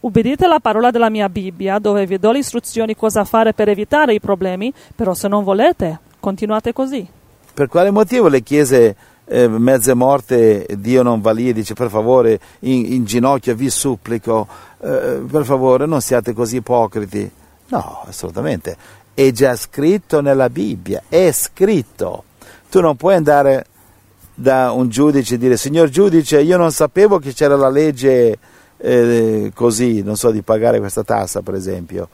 [0.00, 4.14] ubbidite la parola della mia Bibbia, dove vi do le istruzioni cosa fare per evitare
[4.14, 7.08] i problemi, però se non volete, continuate così.
[7.54, 11.88] Per quale motivo le chiese eh, mezze morte Dio non va lì e dice per
[11.90, 14.46] favore in, in ginocchio vi supplico,
[14.80, 17.30] eh, per favore non siate così ipocriti?
[17.68, 18.76] No, assolutamente.
[19.14, 22.24] È già scritto nella Bibbia, è scritto.
[22.70, 23.66] Tu non puoi andare
[24.34, 28.38] da un giudice e dire signor giudice io non sapevo che c'era la legge
[28.78, 32.08] eh, così, non so, di pagare questa tassa per esempio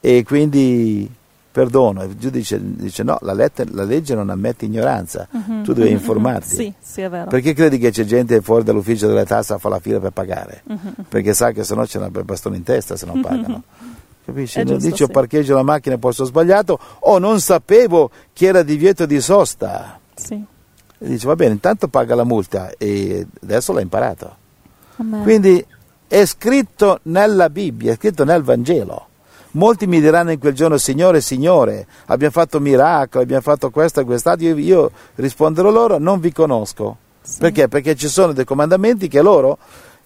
[0.00, 1.08] e quindi
[1.50, 2.04] perdono.
[2.04, 5.28] Il giudice dice no, la, lette- la legge non ammette ignoranza,
[5.62, 6.54] tu devi informarti.
[6.54, 7.28] Sì, sì, è vero.
[7.28, 10.62] Perché credi che c'è gente fuori dall'ufficio delle tasse a fare la fila per pagare?
[10.64, 10.94] Mhm.
[11.08, 13.62] Perché sa che sennò c'è un bastone in testa se non pagano.
[14.28, 14.62] Capisci?
[14.62, 15.10] Non dice sì.
[15.10, 19.98] parcheggio la macchina al posto sbagliato o non sapevo che era divieto di sosta.
[20.14, 20.34] Sì.
[20.34, 24.36] E dice va bene, intanto paga la multa e adesso l'ha imparato.
[24.96, 25.22] Amen.
[25.22, 25.64] Quindi
[26.06, 29.06] è scritto nella Bibbia, è scritto nel Vangelo.
[29.52, 34.04] Molti mi diranno in quel giorno, Signore, Signore, abbiamo fatto miracoli, abbiamo fatto questo e
[34.04, 34.46] quest'altro.
[34.46, 36.98] Io, io risponderò loro, non vi conosco.
[37.22, 37.38] Sì.
[37.38, 37.68] Perché?
[37.68, 39.56] Perché ci sono dei comandamenti che loro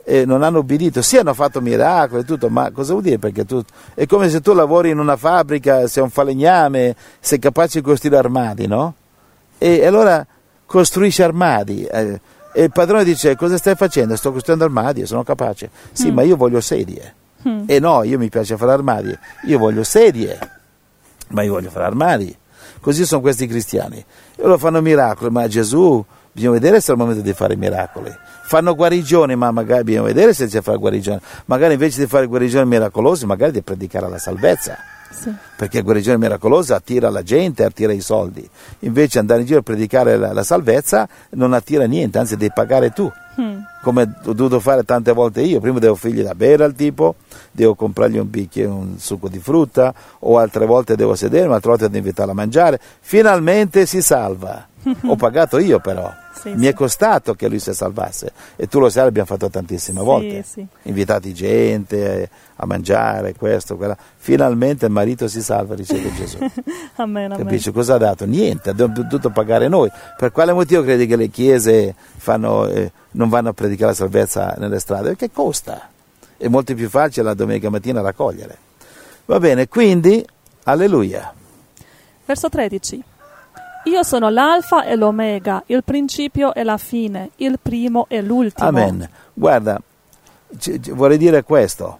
[0.04, 1.02] eh, non hanno obbedito.
[1.02, 3.18] Sì, hanno fatto miracoli e tutto, ma cosa vuol dire?
[3.18, 3.62] Perché tu,
[3.94, 8.18] è come se tu lavori in una fabbrica, sei un falegname, sei capace di costruire
[8.18, 8.94] armadi, no?
[9.58, 10.26] E, e allora
[10.66, 11.84] costruisci armadi.
[11.84, 12.20] eh,
[12.54, 14.14] e il padrone dice, cosa stai facendo?
[14.14, 15.70] Sto costruendo armadi, sono capace.
[15.92, 17.14] Sì, ma io voglio sedie.
[17.48, 17.64] Mm.
[17.66, 20.38] E no, io mi piace fare armadi, io voglio sedie,
[21.28, 22.36] ma io voglio fare armadi.
[22.80, 23.96] Così sono questi cristiani.
[23.96, 28.14] E loro fanno miracoli, ma Gesù, bisogna vedere se è il momento di fare miracoli.
[28.52, 31.18] Fanno guarigioni, ma magari bisogna vedere se c'è fare guarigioni.
[31.46, 34.76] Magari invece di fare guarigioni miracolose, magari di predicare la salvezza.
[35.10, 35.32] Sì.
[35.56, 38.46] Perché la guarigione miracolosa attira la gente, attira i soldi.
[38.80, 42.90] Invece andare in giro a predicare la, la salvezza non attira niente, anzi devi pagare
[42.90, 43.10] tu
[43.40, 43.60] Mm.
[43.82, 45.58] come ho dovuto fare tante volte io.
[45.58, 47.14] Prima devo fargli da bere al tipo,
[47.50, 51.84] devo comprargli un bicchiere, un succo di frutta, o altre volte devo sedermi, altre volte
[51.86, 52.78] devo invitarlo a mangiare.
[53.00, 54.66] Finalmente si salva.
[55.08, 56.12] Ho pagato io però.
[56.34, 56.66] Sì, Mi sì.
[56.68, 58.32] è costato che lui si salvasse.
[58.56, 60.44] E tu lo sai, l'abbiamo fatto tantissime Sì, volte.
[60.82, 63.96] Invitati gente a mangiare, questo, quella.
[64.16, 66.38] Finalmente il marito si salva, riceve Gesù.
[66.96, 67.44] Amen, amen.
[67.44, 68.24] Capisci cosa ha dato?
[68.26, 69.90] Niente, abbiamo dovuto pagare noi.
[70.16, 74.54] Per quale motivo credi che le chiese fanno, eh, non vanno a predicare la salvezza
[74.58, 75.08] nelle strade?
[75.08, 75.88] Perché costa.
[76.36, 78.56] È molto più facile la domenica mattina raccogliere.
[79.26, 80.24] Va bene, quindi,
[80.64, 81.32] alleluia.
[82.24, 83.02] Verso 13.
[83.84, 88.68] Io sono l'alfa e l'omega, il principio e la fine, il primo e l'ultimo.
[88.68, 89.08] Amen.
[89.32, 89.80] Guarda,
[90.56, 91.98] c- c- vorrei dire questo.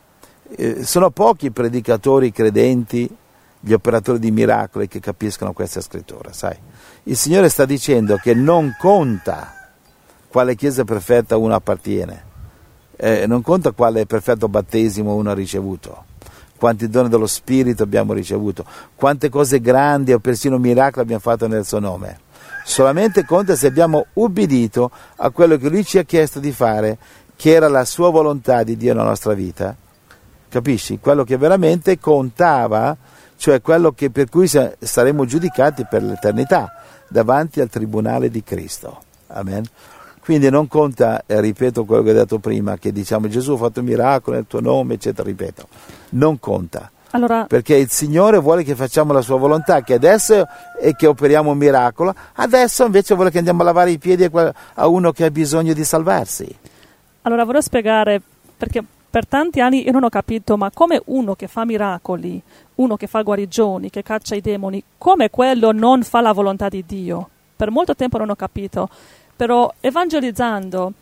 [0.56, 3.08] Eh, sono pochi i predicatori credenti,
[3.58, 6.56] gli operatori di miracoli che capiscono questa scrittura, sai.
[7.04, 9.52] Il Signore sta dicendo che non conta
[10.28, 12.24] quale chiesa perfetta uno appartiene,
[12.96, 16.04] eh, non conta quale perfetto battesimo uno ha ricevuto,
[16.62, 21.66] quanti doni dello Spirito abbiamo ricevuto, quante cose grandi o persino miracoli abbiamo fatto nel
[21.66, 22.20] suo nome.
[22.64, 26.98] Solamente conta se abbiamo ubbidito a quello che lui ci ha chiesto di fare,
[27.34, 29.74] che era la sua volontà di Dio nella nostra vita.
[30.48, 31.00] Capisci?
[31.00, 32.96] Quello che veramente contava,
[33.36, 36.72] cioè quello per cui sa- saremo giudicati per l'eternità
[37.08, 39.02] davanti al tribunale di Cristo.
[39.26, 39.64] Amen.
[40.22, 43.80] Quindi non conta, eh, ripeto quello che ho detto prima, che diciamo Gesù ha fatto
[43.80, 45.66] un miracolo nel tuo nome, eccetera, ripeto.
[46.10, 50.46] Non conta Allora, perché il Signore vuole che facciamo la sua volontà, che adesso
[50.80, 54.86] è che operiamo un miracolo, adesso invece vuole che andiamo a lavare i piedi a
[54.86, 56.56] uno che ha bisogno di salvarsi.
[57.22, 58.22] allora vorrei spiegare,
[58.56, 62.40] perché per tanti anni io non ho capito, ma come uno che fa miracoli,
[62.76, 66.84] uno che fa guarigioni, che caccia i demoni, come quello non fa la volontà di
[66.86, 67.28] Dio?
[67.54, 68.88] Per molto tempo non ho capito,
[69.36, 70.92] però evangelizzando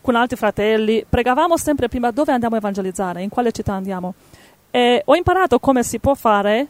[0.00, 4.14] con altri fratelli, pregavamo sempre prima dove andiamo a evangelizzare, in quale città andiamo.
[4.70, 6.68] E ho imparato come si può fare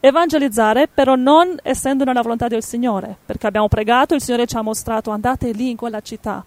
[0.00, 4.62] evangelizzare, però non essendo nella volontà del Signore, perché abbiamo pregato, il Signore ci ha
[4.62, 6.44] mostrato andate lì in quella città.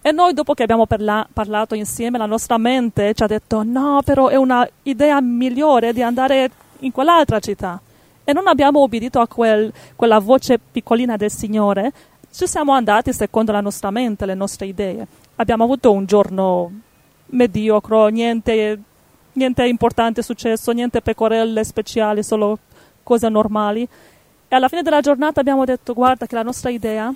[0.00, 4.02] E noi dopo che abbiamo parla- parlato insieme, la nostra mente ci ha detto no,
[4.04, 7.80] però è una idea migliore di andare in quell'altra città.
[8.24, 11.92] e non abbiamo obbedito a quel- quella voce piccolina del Signore,
[12.32, 15.06] ci siamo andati secondo la nostra mente, le nostre idee.
[15.36, 16.70] Abbiamo avuto un giorno
[17.26, 18.78] mediocro, niente,
[19.32, 22.58] niente importante è successo, niente pecorelle speciali, solo
[23.02, 23.86] cose normali.
[24.48, 27.12] E alla fine della giornata abbiamo detto: Guarda, che la nostra idea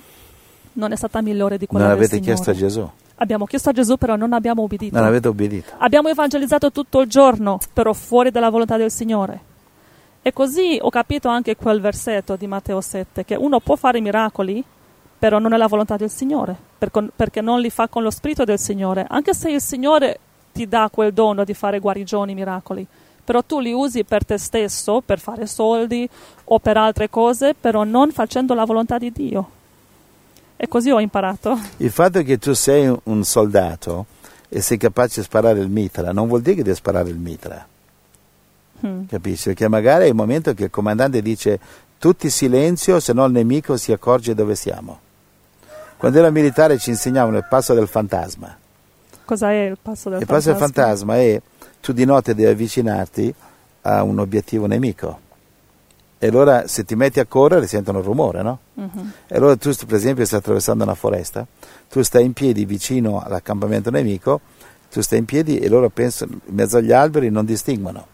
[0.73, 2.25] non è stata migliore di quella Non del Signore.
[2.25, 4.95] chiesto a Gesù, Abbiamo chiesto a Gesù, però non abbiamo obbedito.
[4.95, 5.73] non avete obbedito.
[5.77, 9.39] Abbiamo evangelizzato tutto il giorno, però fuori dalla volontà del Signore.
[10.21, 14.63] E così ho capito anche quel versetto di Matteo 7, che uno può fare miracoli,
[15.19, 16.55] però non è la volontà del Signore,
[17.15, 20.19] perché non li fa con lo spirito del Signore, anche se il Signore
[20.51, 22.85] ti dà quel dono di fare guarigioni, miracoli,
[23.23, 26.07] però tu li usi per te stesso, per fare soldi
[26.45, 29.49] o per altre cose, però non facendo la volontà di Dio.
[30.55, 31.59] E così ho imparato.
[31.77, 34.05] Il fatto che tu sei un- un soldato
[34.49, 37.67] e sei capace di sparare il mitra non vuol dire che devi sparare il mitra,
[38.85, 39.05] Mm.
[39.07, 39.45] capisci?
[39.49, 41.59] Perché magari è il momento che il comandante dice
[41.97, 44.99] tutti silenzio se no il nemico si accorge dove siamo.
[45.97, 48.55] Quando ero militare ci insegnavano il passo del fantasma.
[49.25, 51.13] Cosa è il passo del Il passo del fantasma?
[51.13, 51.41] fantasma è
[51.81, 53.33] tu di notte devi avvicinarti
[53.81, 55.19] a un obiettivo nemico.
[56.19, 58.59] E allora se ti metti a correre sentono il rumore, no?
[58.73, 59.11] Mhm.
[59.27, 61.45] E allora tu, per esempio, stai attraversando una foresta,
[61.89, 64.41] tu stai in piedi vicino all'accampamento nemico,
[64.91, 68.07] tu stai in piedi e loro pensano, in mezzo agli alberi non distinguono.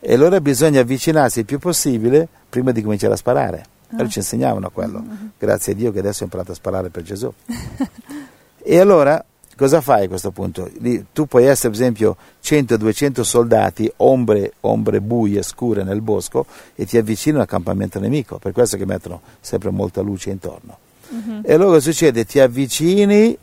[0.00, 3.64] E allora bisogna avvicinarsi il più possibile prima di cominciare a sparare.
[3.94, 4.08] Loro Ah.
[4.08, 5.02] ci insegnavano quello.
[5.38, 7.32] Grazie a Dio che adesso ho imparato a sparare per Gesù.
[8.62, 9.24] e allora
[9.56, 10.70] cosa fai a questo punto?
[11.12, 16.96] Tu puoi essere, per esempio, 100-200 soldati, ombre, ombre buie, scure nel bosco, e ti
[16.96, 18.38] avvicini all'accampamento nemico.
[18.38, 20.78] Per questo che mettono sempre molta luce intorno.
[21.08, 21.40] Mhm.
[21.44, 22.24] E allora cosa succede?
[22.24, 23.36] Ti avvicini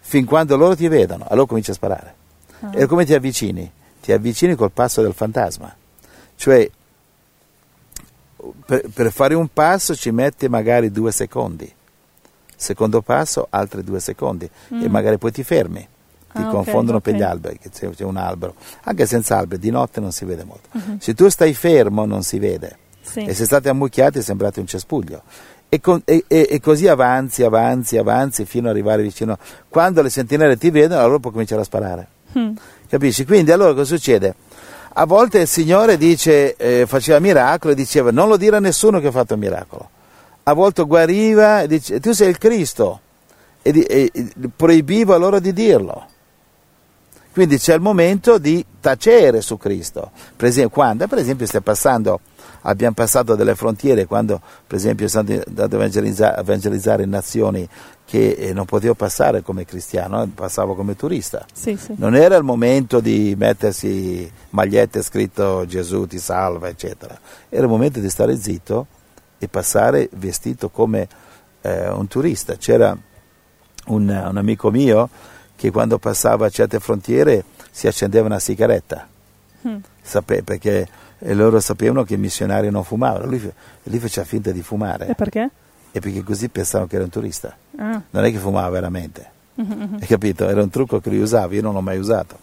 [0.00, 2.14] fin quando loro ti vedono, allora cominci a sparare.
[2.60, 2.70] Ah.
[2.72, 3.70] E come ti avvicini?
[4.00, 5.72] Ti avvicini col passo del fantasma.
[6.34, 6.68] Cioè,
[8.66, 11.72] per, per fare un passo ci mette magari due secondi.
[12.56, 14.44] Secondo passo, altri due secondi.
[14.44, 14.84] E Mm.
[14.90, 15.86] magari poi ti fermi.
[16.32, 17.18] Ti Ah, confondono per ok.
[17.18, 18.54] gli alberi, che c'è, c'è un albero.
[18.84, 20.68] Anche senza alberi, di notte non si vede molto.
[20.72, 20.98] Mhm.
[20.98, 22.76] Se tu stai fermo non si vede.
[23.00, 23.20] Sì.
[23.24, 25.22] E se state ammucchiati sembrate un cespuglio.
[25.70, 29.38] E, con- e- e- e così avanzi, avanzi, avanzi fino ad arrivare vicino.
[29.68, 32.08] Quando le sentinelle ti vedono, allora puoi cominciare a sparare.
[32.38, 32.56] Mm.
[32.88, 33.24] Capisci?
[33.24, 34.34] Quindi allora cosa succede?
[35.00, 38.98] A volte il Signore dice, eh, faceva miracoli e diceva non lo dire a nessuno
[38.98, 39.88] che ha fatto un miracolo.
[40.42, 43.00] A volte guariva e dice tu sei il Cristo
[43.62, 46.04] e, e- e proibiva loro di dirlo.
[47.32, 50.10] Quindi c'è il momento di tacere su Cristo.
[50.34, 52.18] Per esempio, quando per esempio stai passando,
[52.62, 57.68] abbiamo passato delle frontiere, quando per esempio sono andato a evangelizza- evangelizzare in nazioni
[58.08, 61.44] che eh, non potevo passare come cristiano, eh, passavo come turista.
[61.52, 61.92] Sì, sì.
[61.98, 67.18] Non era il momento di mettersi magliette scritto Gesù ti salva, eccetera.
[67.50, 68.86] Era il momento di stare zitto
[69.36, 71.06] e passare vestito come
[71.60, 72.56] eh, un turista.
[72.56, 72.96] C'era
[73.88, 75.10] un, un amico mio
[75.54, 79.06] che quando passava certe frontiere si accendeva una sigaretta,
[79.66, 79.78] Mm.
[80.00, 83.26] Sape- perché e loro sapevano che i missionari non fumavano.
[83.26, 85.50] Lui, lui faceva finta di E fumare perché?
[85.92, 87.56] E perché così pensavano che era un turista.
[87.78, 88.00] Ah.
[88.10, 89.30] Non è che fumava veramente.
[89.54, 90.48] Mhm, Hai capito?
[90.48, 92.38] Era un trucco che lui usava, io non l'ho mai usato.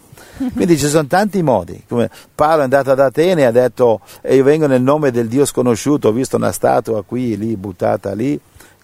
[0.52, 1.82] Quindi ci sono tanti modi.
[1.88, 5.28] Come Paolo è andato ad Atene e ha detto: "E Io vengo nel nome del
[5.28, 8.38] Dio sconosciuto, ho visto una statua qui, lì, buttata lì.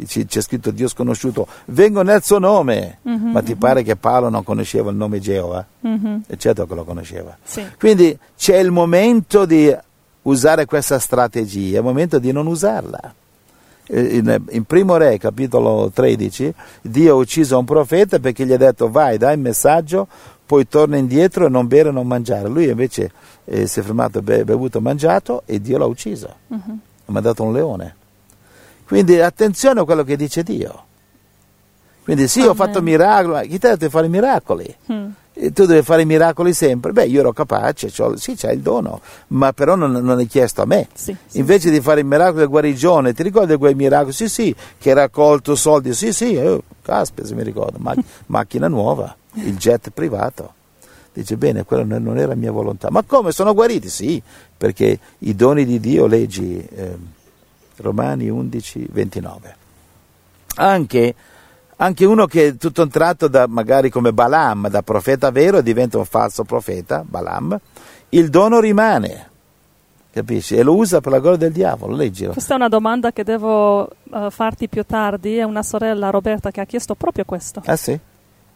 [0.05, 2.99] C'è scritto Dio sconosciuto, vengo nel suo nome.
[3.03, 5.65] Mhm, Ma ti pare che Paolo non conosceva il nome Geova?
[5.81, 6.23] mhm.
[6.27, 7.37] E certo che lo conosceva.
[7.43, 7.63] Sì.
[7.79, 9.75] Quindi c'è il momento di
[10.23, 13.15] usare questa strategia, è il momento di non usarla.
[13.87, 18.57] Eh, In, in primo re, capitolo 13, Dio ha ucciso un profeta perché gli ha
[18.57, 20.07] detto vai, dai il messaggio,
[20.47, 22.49] poi torna indietro e non bere e non mangiare.
[22.49, 23.11] Lui invece
[23.45, 26.35] eh, si è fermato, be- bevuto e mangiato e Dio l'ha ucciso.
[26.49, 26.79] Mhm.
[27.07, 27.97] Ha mandato un leone.
[28.87, 30.85] Quindi attenzione a quello che dice Dio.
[32.05, 32.57] Quindi sì, ho Amen.
[32.57, 34.77] fatto miracoli, ma chi ti ha detto di fare miracoli?
[34.93, 35.07] Mm.
[35.35, 36.93] Tu devi fare i miracoli sempre.
[36.93, 40.67] Beh, io ero capace, sì, c'è il dono, ma però non, non è chiesto a
[40.67, 40.89] me.
[40.93, 41.39] Sì, sì.
[41.39, 44.13] Invece di fare il miracolo della guarigione, ti ricordi quei miracoli?
[44.13, 47.95] Sì, sì, che hai raccolto soldi, sì, sì, eh, caspita se mi ricordo, ma-
[48.27, 50.55] macchina nuova, il jet privato.
[51.15, 52.91] Dice, bene, quella non non era mia volontà.
[52.91, 53.89] Ma come, sono guariti?
[53.89, 54.23] Sì,
[54.57, 56.97] perché i doni di Dio, leggi eh,
[57.77, 59.57] Romani 11, 29.
[60.57, 61.15] Anche,
[61.83, 66.05] anche uno che tutto un tratto, da, magari come Balaam, da profeta vero diventa un
[66.05, 67.59] falso profeta, Balaam,
[68.11, 69.31] il dono rimane,
[70.13, 70.55] capisci?
[70.55, 72.33] E lo usa per la gloria del diavolo, leggilo.
[72.33, 75.39] Questa è una domanda che devo eh, farti più tardi.
[75.39, 77.63] È una sorella, Roberta, che ha chiesto proprio questo.
[77.65, 77.99] Ah sì?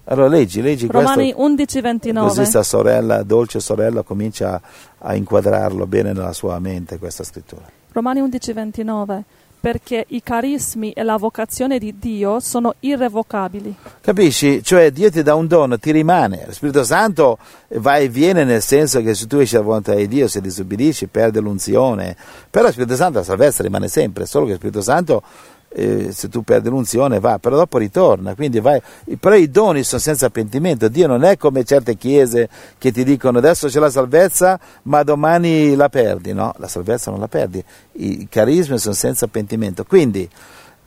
[0.04, 1.42] Allora leggi, leggi Romani questo.
[1.42, 2.28] 11, 29.
[2.28, 4.60] Così sta sorella, dolce sorella, comincia
[4.98, 7.64] a inquadrarlo bene nella sua mente questa scrittura.
[7.90, 9.22] Romani 11:29
[9.66, 13.74] perché i carismi e la vocazione di Dio sono irrevocabili.
[14.00, 14.62] Capisci?
[14.62, 16.44] Cioè Dio ti dà un dono, ti rimane.
[16.46, 17.36] Lo Spirito Santo
[17.70, 21.08] va e viene nel senso che se tu esci dalla volontà di Dio, se disobbedisci,
[21.08, 22.16] perde l'unzione.
[22.48, 25.24] Però lo Spirito Santo, la salvezza rimane sempre, solo che lo Spirito Santo
[25.68, 28.80] eh, se tu perdi l'unzione va, però dopo ritorna, quindi vai.
[29.18, 32.48] Però i doni sono senza pentimento, Dio non è come certe chiese
[32.78, 37.20] che ti dicono adesso c'è la salvezza ma domani la perdi, no, la salvezza non
[37.20, 37.62] la perdi,
[37.92, 40.28] i carismi sono senza pentimento, quindi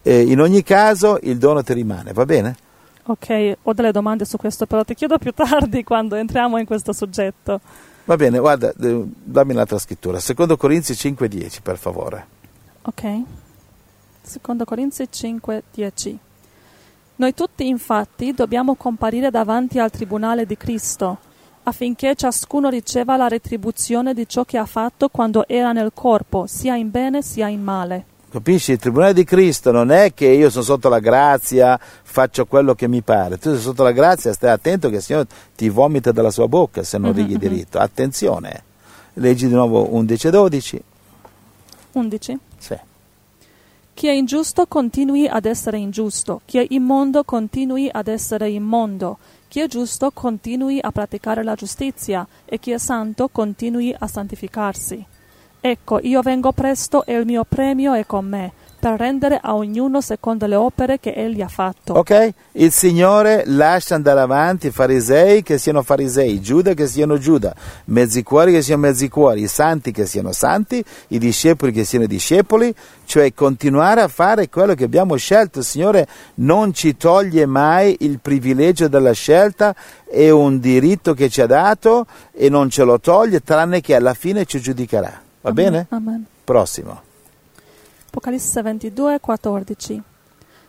[0.02, 2.56] eh, in ogni caso il dono ti rimane, va bene?
[3.04, 6.94] Ok, ho delle domande su questo, però ti chiedo più tardi quando entriamo in questo
[6.94, 7.60] soggetto.
[8.06, 12.26] Va bene, guarda, eh, dammi l'altra scrittura, secondo Corinzi 5.10 per favore.
[12.84, 13.22] Ok.
[14.30, 16.20] Secondo Corinzi 5, 10.
[17.16, 21.18] Noi tutti infatti dobbiamo comparire davanti al tribunale di Cristo,
[21.64, 26.76] affinché ciascuno riceva la retribuzione di ciò che ha fatto quando era nel corpo, sia
[26.76, 28.06] in bene sia in male.
[28.30, 28.74] Capisci?
[28.74, 32.88] Il tribunale di Cristo non è che io sono sotto la grazia, faccio quello che
[32.88, 33.40] mi pare.
[33.40, 35.26] Tu sei sotto la grazia, stai attento che il Signore
[35.56, 37.80] ti vomita dalla sua bocca se non righi diritto.
[37.80, 38.64] Attenzione.
[39.14, 40.84] Leggi di nuovo 11 e 12.
[41.94, 42.38] 11.
[42.60, 42.80] Sì.
[44.00, 49.18] Chi è ingiusto continui ad essere ingiusto, chi è immondo continui ad essere immondo,
[49.50, 55.06] chi è giusto continui a praticare la giustizia e chi è santo continui a santificarsi.
[55.60, 60.00] Ecco, io vengo presto e il mio premio è con me, per rendere a ognuno
[60.00, 61.94] secondo le opere che egli ha fatto.
[61.94, 62.34] Ok?
[62.54, 67.54] Il Signore lascia andare avanti i farisei che siano farisei, Giuda che siano Giuda,
[67.86, 72.06] mezzi cuori che siano mezzi cuori, i santi che siano santi, i discepoli che siano
[72.06, 72.74] discepoli,
[73.06, 75.60] cioè continuare a fare quello che abbiamo scelto.
[75.60, 79.76] Il Signore non ci toglie mai il privilegio della scelta,
[80.10, 84.14] è un diritto che ci ha dato e non ce lo toglie, tranne che alla
[84.14, 85.22] fine ci giudicherà.
[85.42, 85.64] Va Amen.
[85.72, 85.86] bene?
[85.90, 86.26] Amen.
[86.44, 87.08] Prossimo.
[88.20, 90.02] Apocalisse 22, 14.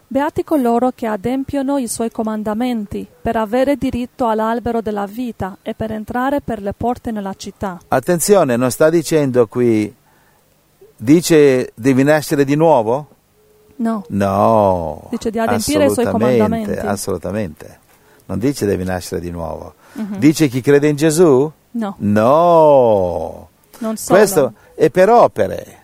[0.07, 5.91] Beati coloro che adempiono i suoi comandamenti per avere diritto all'albero della vita e per
[5.91, 7.81] entrare per le porte nella città.
[7.89, 9.93] Attenzione, non sta dicendo qui,
[10.97, 13.09] dice devi nascere di nuovo?
[13.77, 15.07] No, No.
[15.09, 16.73] Dice di adempiere i suoi comandamenti.
[16.73, 17.79] Assolutamente.
[18.27, 19.73] Non dice devi nascere di nuovo.
[19.95, 20.19] Mhm.
[20.19, 21.51] Dice chi crede in Gesù?
[21.73, 23.49] no, No.
[23.79, 24.19] non solo.
[24.19, 25.79] Questo è per opere.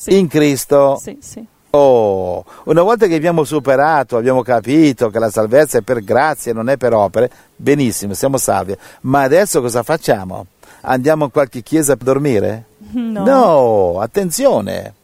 [0.00, 0.16] Sì.
[0.16, 0.98] In Cristo.
[0.98, 1.46] Sì, sì.
[1.72, 6.70] Oh, una volta che abbiamo superato, abbiamo capito che la salvezza è per grazia, non
[6.70, 8.74] è per opere, benissimo, siamo salvi.
[9.02, 10.46] Ma adesso cosa facciamo?
[10.82, 12.64] Andiamo in qualche chiesa per dormire?
[12.90, 13.24] No.
[13.24, 14.94] No, attenzione.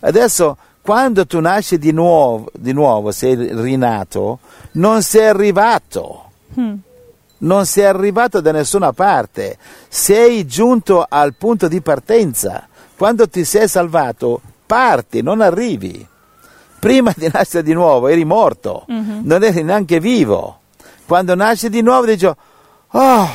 [0.00, 4.40] Adesso, quando tu nasci di nuovo, di nuovo, sei rinato,
[4.72, 6.24] non sei arrivato.
[6.58, 6.74] Mm.
[7.38, 9.56] Non sei arrivato da nessuna parte.
[9.88, 12.68] Sei giunto al punto di partenza.
[13.02, 16.06] Quando ti sei salvato, parti, non arrivi.
[16.78, 19.22] Prima di nascere di nuovo eri morto, Mhm.
[19.24, 20.60] non eri neanche vivo.
[21.04, 23.28] Quando nasci di nuovo dici, oh,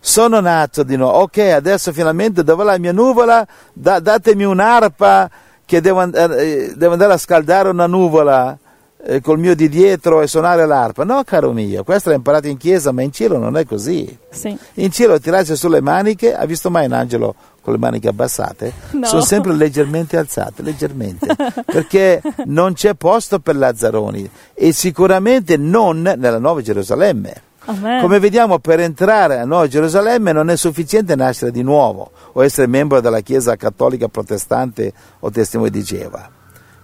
[0.00, 3.46] sono nato di nuovo, ok, adesso finalmente dov'è la mia nuvola?
[3.72, 5.30] Da- datemi un'arpa
[5.64, 8.58] che devo, and- eh, devo andare a scaldare una nuvola
[9.02, 11.04] eh, col mio di dietro e suonare l'arpa.
[11.04, 14.18] No, caro mio, questo l'hai imparato in chiesa, ma in cielo non è così.
[14.30, 14.58] Sì.
[14.74, 17.34] In cielo tirarsi sulle maniche, ha visto mai un angelo
[17.70, 18.72] con le maniche abbassate?
[18.92, 19.06] No.
[19.06, 21.26] Sono sempre leggermente alzate, leggermente,
[21.64, 27.42] perché non c'è posto per Lazzaroni e sicuramente non nella Nuova Gerusalemme.
[27.66, 28.00] Amen.
[28.00, 32.66] Come vediamo, per entrare a Nuova Gerusalemme non è sufficiente nascere di nuovo o essere
[32.66, 36.28] membro della Chiesa cattolica protestante o testimone di Geova,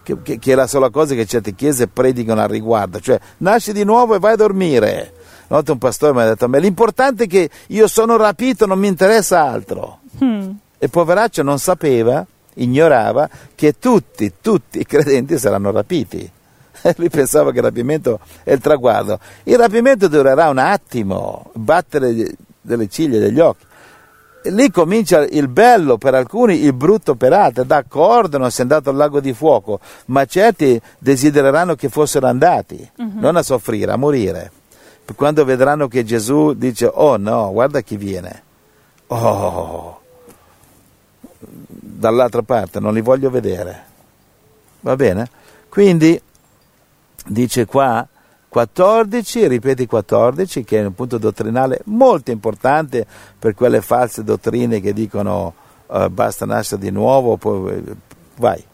[0.02, 3.72] che, che- che è la sola cosa che certe chiese predicano al riguardo, cioè nasci
[3.72, 5.12] di nuovo e vai a dormire.
[5.48, 8.66] Una volta un pastore mi ha detto a me, l'importante è che io sono rapito,
[8.66, 10.00] non mi interessa altro.
[10.22, 10.50] Mm.
[10.78, 12.24] E poveraccio non sapeva,
[12.54, 16.30] ignorava, che tutti, tutti i credenti saranno rapiti.
[16.96, 19.18] Lui pensava che il rapimento è il traguardo.
[19.44, 23.64] Il rapimento durerà un attimo, battere delle ciglia e degli occhi.
[24.50, 27.66] Lì comincia il bello per alcuni, il brutto per altri.
[27.66, 32.88] D'accordo, non si è andato al lago di fuoco, ma certi desidereranno che fossero andati,
[32.96, 34.52] non a soffrire, a morire.
[35.16, 38.42] Quando vedranno che Gesù dice, oh no, guarda chi viene.
[39.08, 39.95] Oh,
[41.96, 43.84] dall'altra parte, non li voglio vedere.
[44.80, 45.28] Va bene?
[45.68, 46.20] Quindi
[47.26, 48.06] dice qua
[48.48, 53.06] 14, ripeti 14, che è un punto dottrinale molto importante
[53.38, 55.52] per quelle false dottrine che dicono
[55.90, 57.82] eh, basta nascere di nuovo, poi
[58.36, 58.64] vai.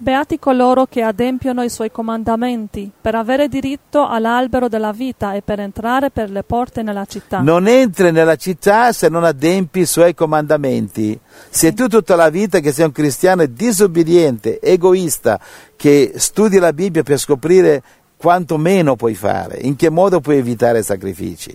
[0.00, 5.58] Beati coloro che adempiono i suoi comandamenti per avere diritto all'albero della vita e per
[5.58, 7.40] entrare per le porte nella città.
[7.40, 11.18] Non entri nella città se non adempi i suoi comandamenti.
[11.50, 15.40] Se tu tutta la vita che sei un cristiano disobbediente, egoista,
[15.74, 17.82] che studi la Bibbia per scoprire
[18.16, 21.52] quanto meno puoi fare, in che modo puoi evitare sacrifici,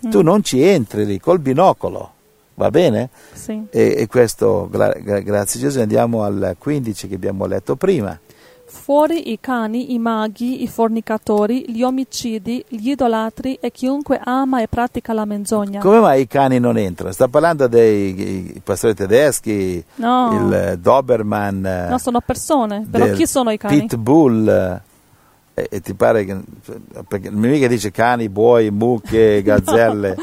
[0.00, 2.13] tu non ci entri lì col binocolo.
[2.56, 3.08] Va bene?
[3.32, 3.64] Sì.
[3.70, 8.18] E, e questo, gra- gra- grazie Gesù, andiamo al 15 che abbiamo letto prima.
[8.66, 14.68] Fuori i cani, i maghi, i fornicatori, gli omicidi, gli idolatri e chiunque ama e
[14.68, 15.80] pratica la menzogna.
[15.80, 17.12] Come mai i cani non entrano?
[17.12, 20.30] Sta parlando dei pastori tedeschi, No.
[20.32, 22.86] il Doberman, No, sono persone.
[22.90, 23.80] Però chi sono i cani?
[23.86, 24.80] Pitbull.
[25.56, 26.36] E, e ti pare che.
[27.06, 30.14] Perché non mica dice cani, buoi, mucche, gazzelle.
[30.16, 30.22] no,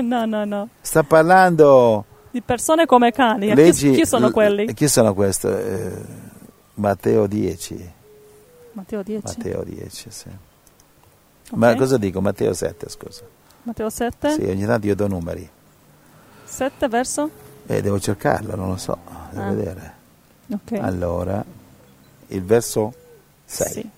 [0.26, 0.68] no, no.
[0.80, 2.04] Sta parlando.
[2.30, 3.54] Di persone come cani.
[3.54, 4.72] Leggi- chi, chi sono quelli?
[4.74, 5.46] Chi sono questi?
[5.46, 5.92] Eh,
[6.74, 7.92] Matteo 10.
[8.72, 9.22] Matteo 10.
[9.24, 10.28] Matteo 10, sì.
[11.50, 11.56] Ok.
[11.56, 12.20] Ma cosa dico?
[12.20, 13.22] Matteo 7, scusa.
[13.62, 14.30] Matteo 7.
[14.32, 15.48] Sì, ogni tanto io do numeri.
[16.44, 17.30] 7 verso?
[17.66, 18.96] Eh, devo cercarlo, non lo so,
[19.30, 19.52] devo Ah.
[19.52, 19.92] vedere.
[20.52, 20.72] Ok.
[20.80, 21.44] Allora,
[22.28, 22.92] il verso
[23.44, 23.72] 6.
[23.72, 23.90] Sì.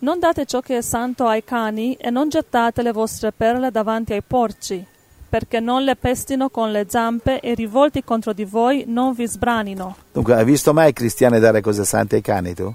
[0.00, 4.14] Non date ciò che è santo ai cani e non gettate le vostre perle davanti
[4.14, 4.82] ai porci,
[5.28, 9.96] perché non le pestino con le zampe e rivolti contro di voi non vi sbranino.
[10.10, 12.74] Dunque, hai visto mai cristiani dare cose sante ai cani tu?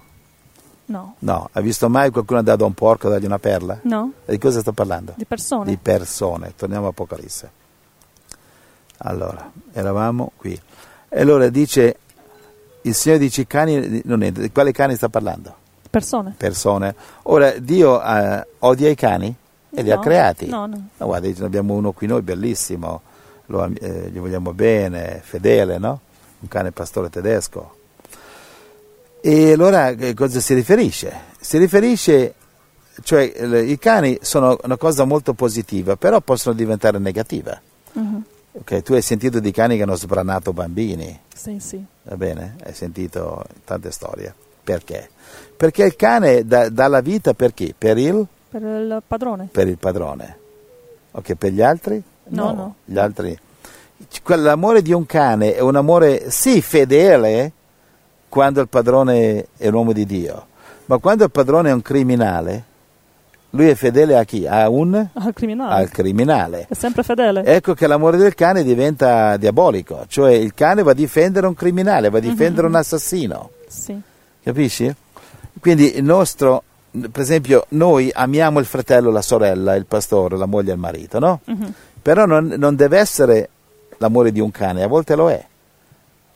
[0.85, 1.15] No.
[1.17, 1.49] No.
[1.51, 3.79] Hai visto mai qualcuno dare a un porco dargli una perla?
[3.81, 4.11] No?
[4.25, 5.13] E di cosa sto parlando?
[5.15, 5.65] Di persone.
[5.65, 6.53] Di persone.
[6.55, 7.49] Torniamo a Apocalisse.
[8.97, 10.61] Allora, eravamo qui.
[11.09, 11.97] E allora dice,
[12.83, 15.63] il Signore dice i cani, non è, di quali cani sta parlando?
[15.99, 16.33] Persone.
[16.37, 16.93] Persone.
[17.23, 19.33] Ora, Dio eh, odia i cani?
[19.73, 20.45] E li ha creati.
[20.47, 20.89] No, no.
[20.97, 23.01] No, guarda, ne abbiamo uno qui noi, bellissimo,
[23.45, 25.99] lo eh, gli vogliamo bene, fedele, no?
[26.41, 27.75] Un cane pastore tedesco.
[29.21, 31.13] E allora che cosa si riferisce?
[31.39, 32.33] Si riferisce,
[33.01, 37.57] cioè le- i cani sono una cosa molto positiva, però possono diventare negativa.
[37.93, 38.23] Mhm.
[38.51, 41.81] Ok, tu hai sentito di cani che hanno sbranato bambini, Sì, sì.
[42.03, 42.55] va bene?
[42.65, 44.33] Hai sentito tante storie.
[44.63, 45.09] Perché?
[45.57, 47.73] Perché il cane dà, dà la vita per chi?
[47.77, 48.25] Per il?
[48.49, 49.47] Per il padrone.
[49.51, 50.37] per il padrone.
[51.11, 52.01] Ok, per gli altri?
[52.25, 52.75] No, no.
[52.83, 53.37] Gli altri.
[54.25, 57.51] L'amore di un cane è un amore, sì, fedele
[58.27, 60.47] quando il padrone è un uomo di Dio,
[60.87, 62.63] ma quando il padrone è un criminale,
[63.51, 64.45] lui è fedele a chi?
[64.45, 64.93] A un?
[65.13, 65.73] Al criminale.
[65.75, 66.65] Al criminale.
[66.67, 67.45] È sempre fedele.
[67.45, 72.09] Ecco che l'amore del cane diventa diabolico, cioè il cane va a difendere un criminale,
[72.09, 73.51] va a difendere un assassino.
[73.67, 73.97] Sì.
[74.43, 74.93] Capisci?
[75.65, 76.61] Quindi il nostro,
[76.91, 81.17] per esempio, noi amiamo il fratello, la sorella, il pastore, la moglie e il marito,
[81.17, 81.39] no?
[81.45, 81.73] Mhm.
[82.03, 83.49] Però non, non deve essere
[83.97, 85.43] l'amore di un cane, a volte lo è.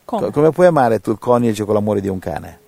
[0.04, 0.22] Come?
[0.26, 2.58] Co- Come puoi amare tu il coniuge con l'amore di un cane?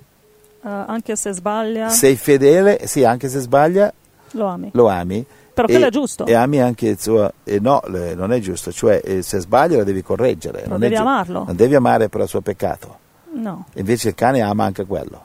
[0.65, 3.93] Eh, anche se sbaglia, Sei fedele, sì, anche se sbaglia,
[4.35, 4.69] lo ami.
[4.73, 5.27] lo ami.
[5.53, 6.27] Però quello è giusto.
[6.27, 7.33] E ami anche il suo...
[7.43, 10.61] e no, le- non è giusto, cioè eh, se sbaglia lo devi correggere.
[10.61, 11.43] Non non devi è giu- amarlo.
[11.45, 12.99] Non devi amare per il suo peccato.
[13.33, 13.65] No.
[13.75, 15.25] Invece il cane ama anche quello.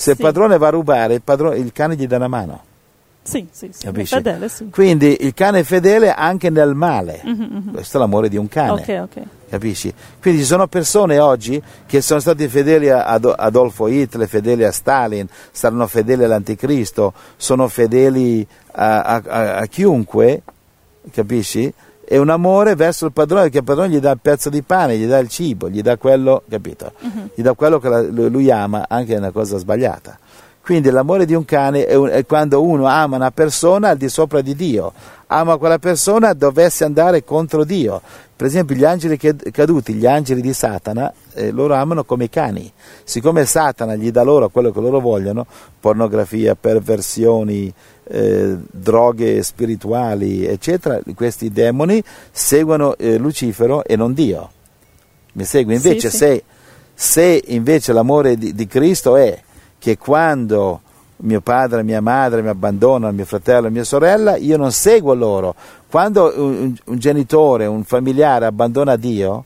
[0.00, 0.10] Se Sì.
[0.12, 2.62] il padrone va a rubare, il, padrone- il cane gli dà una mano.
[3.22, 3.84] Sì, sì, sì.
[3.84, 4.14] Capisci?
[4.14, 4.70] fedele, sì.
[4.70, 7.20] Quindi il cane è fedele anche nel male.
[7.22, 7.72] Mhm, mhm.
[7.74, 8.80] Questo è l'amore di un cane.
[8.80, 9.22] Ok, ok.
[9.50, 9.92] Capisci?
[10.18, 14.72] Quindi ci sono persone oggi che sono stati fedeli a Ado- Adolfo Hitler, fedeli a
[14.72, 20.40] Stalin, saranno fedeli all'anticristo, sono fedeli a, a- a- a chiunque,
[21.12, 21.70] capisci?
[22.10, 24.98] È un amore verso il padrone, perché il padrone gli dà il pezzo di pane,
[24.98, 26.90] gli dà il cibo, gli dà quello, capito?
[27.32, 30.18] Gli dà quello che la- lui ama, anche è una cosa sbagliata.
[30.60, 34.08] Quindi l'amore di un cane è, un- è quando uno ama una persona al di
[34.08, 34.92] sopra di Dio,
[35.28, 38.00] ama quella persona dovesse andare contro Dio.
[38.34, 39.16] Per esempio gli angeli
[39.52, 42.72] caduti, gli angeli di Satana, eh, loro amano come i cani.
[43.04, 45.46] Siccome Satana gli dà loro quello che loro vogliono,
[45.78, 47.72] pornografia, perversioni,
[48.12, 52.02] eh, droghe spirituali, eccetera, questi demoni
[52.32, 54.50] seguono eh, Lucifero e non Dio.
[55.34, 55.74] Mi segui?
[55.74, 56.16] Invece sì.
[56.16, 56.44] se,
[56.92, 59.40] se invece l'amore di, di Cristo è
[59.78, 60.80] che quando
[61.18, 65.54] mio padre, mia madre mi abbandonano, mio fratello, mia sorella, io non seguo loro.
[65.88, 69.44] Quando un, un genitore, un familiare abbandona Dio,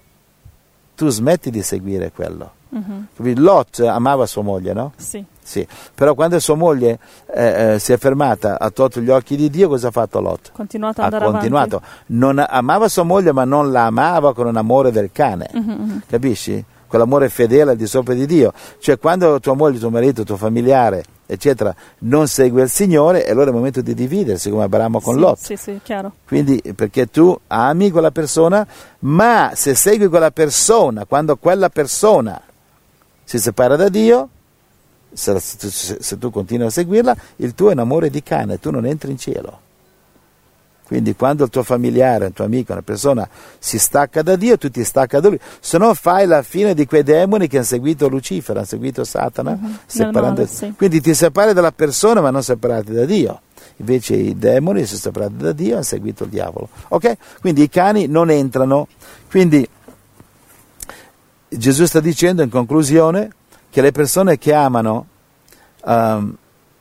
[0.96, 2.52] tu smetti di seguire quello.
[2.70, 3.06] Mhm.
[3.14, 3.36] Capi?
[3.36, 4.92] Lot amava sua moglie, no?
[4.96, 5.24] Sì.
[5.44, 5.64] Sì,
[5.94, 9.68] però quando sua moglie eh, eh, si è fermata, ha tolto gli occhi di Dio,
[9.68, 10.52] cosa ha fatto Lot?
[10.52, 11.82] Continuato ad Ha andare continuato.
[12.06, 15.50] Non amava sua moglie, ma non la amava con un amore del cane.
[15.52, 16.02] Mhm, mhm.
[16.08, 16.64] Capisci?
[16.86, 18.52] Quell'amore fedele al di sopra di Dio.
[18.78, 23.48] Cioè, quando tua moglie, tuo marito, tuo familiare, eccetera, non segue il Signore, allora è
[23.48, 25.38] il momento di dividersi, come Abramo con sì, Lot.
[25.38, 26.12] Sì, sì, chiaro.
[26.26, 28.66] Quindi, perché tu ami quella persona,
[29.00, 32.40] ma se segui quella persona, quando quella persona
[33.24, 34.28] si separa da Dio,
[35.14, 38.70] se, se, se tu continui a seguirla, il tuo è un amore di cane, tu
[38.70, 39.60] non entri in cielo.
[40.86, 43.26] Quindi quando il tuo familiare, il tuo amico, una persona
[43.58, 46.84] si stacca da Dio, tu ti stacca da lui, se no fai la fine di
[46.86, 49.76] quei demoni che hanno seguito Lucifero, hanno seguito Satana, uh-huh.
[49.86, 50.42] separando...
[50.42, 50.74] male, sì.
[50.76, 53.40] quindi ti separi dalla persona ma non separati da Dio.
[53.78, 56.68] Invece i demoni si separati da Dio hanno seguito il diavolo.
[56.88, 57.16] Ok?
[57.40, 58.86] Quindi i cani non entrano.
[59.28, 59.66] Quindi
[61.48, 63.30] Gesù sta dicendo in conclusione
[63.74, 65.06] che le persone che amano
[65.82, 66.36] um,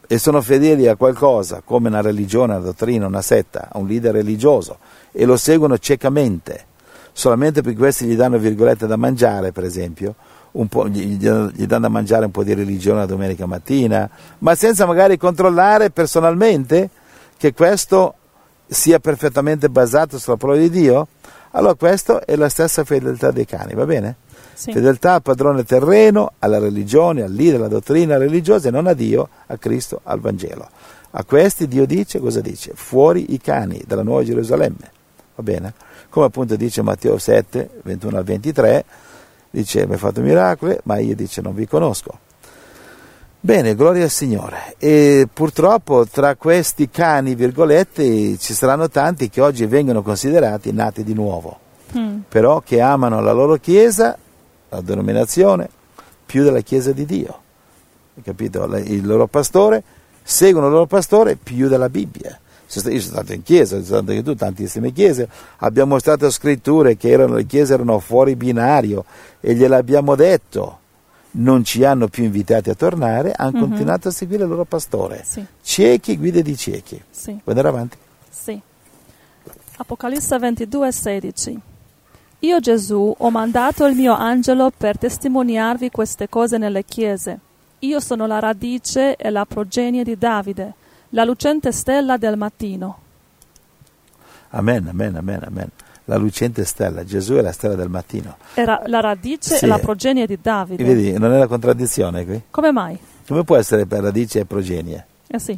[0.06, 4.14] e sono fedeli a qualcosa, come una religione, una dottrina, una setta, a un leader
[4.14, 4.78] religioso,
[5.12, 6.66] e lo seguono ciecamente,
[7.12, 10.14] solamente perché questi gli danno virgolette da mangiare, per esempio,
[10.52, 15.18] gli, gli, danno da mangiare un po' di religione la domenica mattina, ma senza magari
[15.18, 16.92] controllare personalmente
[17.38, 18.14] che questo
[18.68, 21.08] sia perfettamente basato sulla parola di Dio,
[21.54, 24.18] allora questa è la stessa fedeltà dei cani, va bene?
[24.54, 24.72] Sì.
[24.72, 29.30] Fedeltà al padrone terreno, alla religione, al leader, alla dottrina religiosa e non a Dio,
[29.48, 30.70] a Cristo, al Vangelo.
[31.12, 32.72] A questi Dio dice, cosa dice?
[32.76, 34.92] Fuori i cani dalla Nuova Gerusalemme.
[35.36, 35.74] Va bene?
[36.10, 38.86] Come appunto dice Matteo 7, 21 al 23,
[39.50, 42.20] dice mi ha fatto miracoli, ma io dice non vi conosco.
[43.40, 44.76] Bene, gloria al Signore.
[44.78, 51.14] E purtroppo tra questi cani, virgolette, ci saranno tanti che oggi vengono considerati nati di
[51.14, 51.60] nuovo,
[51.98, 52.20] mm.
[52.30, 54.18] però che amano la loro Chiesa
[54.76, 55.70] la denominazione
[56.26, 57.42] più della Chiesa di Dio.
[58.24, 58.64] Capito?
[58.78, 59.84] Il loro pastore
[60.22, 62.40] seguono il loro pastore più della Bibbia.
[62.76, 67.10] Io sono stato in chiesa, sono stato in tu, tantissime chiese, abbiamo mostrato scritture che
[67.10, 69.06] erano, le chiese erano fuori binario
[69.40, 70.80] e gliel'abbiamo detto,
[71.32, 73.62] non ci hanno più invitati a tornare, hanno mm-hmm.
[73.62, 75.22] continuato a seguire il loro pastore.
[75.24, 75.46] Sì.
[75.62, 77.00] Ciechi, guide di ciechi.
[77.12, 77.32] Sì.
[77.32, 77.98] Vuoi andare avanti?
[78.30, 78.60] Sì.
[79.78, 81.62] Apocalisse 22, 16.
[82.44, 87.40] Io Gesù ho mandato il mio angelo per testimoniarvi queste cose nelle chiese.
[87.80, 90.74] Io sono la radice e la progenie di Davide,
[91.10, 92.98] la lucente stella del mattino.
[94.50, 95.70] Amen, amen, amen, amen.
[96.06, 98.36] La lucente stella, Gesù è la stella del mattino.
[98.56, 99.64] Era la radice sì.
[99.64, 100.84] e la progenie di Davide.
[100.84, 102.42] Vedi, non è una contraddizione qui?
[102.52, 103.00] Come mai?
[103.26, 105.06] Come può essere per radice e progenie?
[105.28, 105.58] Eh sì.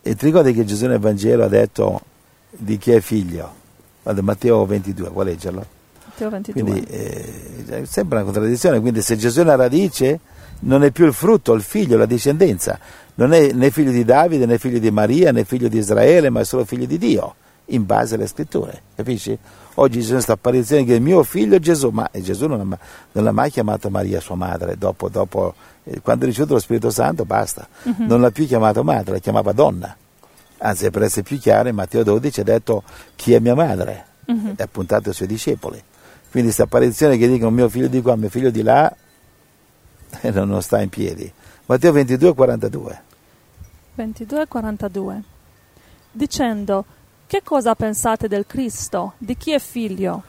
[0.00, 2.00] E ti ricordi che Gesù nel Vangelo ha detto
[2.48, 3.52] di chi è figlio?
[4.04, 5.80] Guarda, Matteo 22, vuoi leggerlo?
[6.12, 6.62] Matteo 22.
[6.62, 10.20] Quindi eh, è sempre una contraddizione, quindi se Gesù è la radice
[10.60, 12.78] non è più il frutto, il figlio, la discendenza,
[13.14, 16.40] non è né figlio di Davide, né figlio di Maria, né figlio di Israele, ma
[16.40, 17.34] è solo figlio di Dio,
[17.66, 19.36] in base alle scritture, capisci?
[19.76, 22.78] Oggi c'è questa apparizione che è mio figlio Gesù, ma Gesù non ha,
[23.12, 25.54] non ha mai chiamato Maria sua madre, dopo, dopo
[25.84, 28.06] eh, quando ha ricevuto lo Spirito Santo basta, uh-huh.
[28.06, 29.96] non l'ha più chiamato madre, la chiamava donna.
[30.58, 32.82] Anzi, per essere più chiaro, in Matteo 12 ha detto
[33.16, 34.54] chi è mia madre, uh-huh.
[34.56, 35.82] è appuntato ai suoi discepoli.
[36.32, 38.90] Quindi questa apparizione che dicono mio figlio di qua, mio figlio di là,
[40.22, 41.30] eh, non sta in piedi.
[41.66, 43.02] Matteo 22, 42.
[43.96, 45.22] 22, 42.
[46.10, 46.86] Dicendo,
[47.26, 49.12] che cosa pensate del Cristo?
[49.18, 50.22] Di chi è figlio?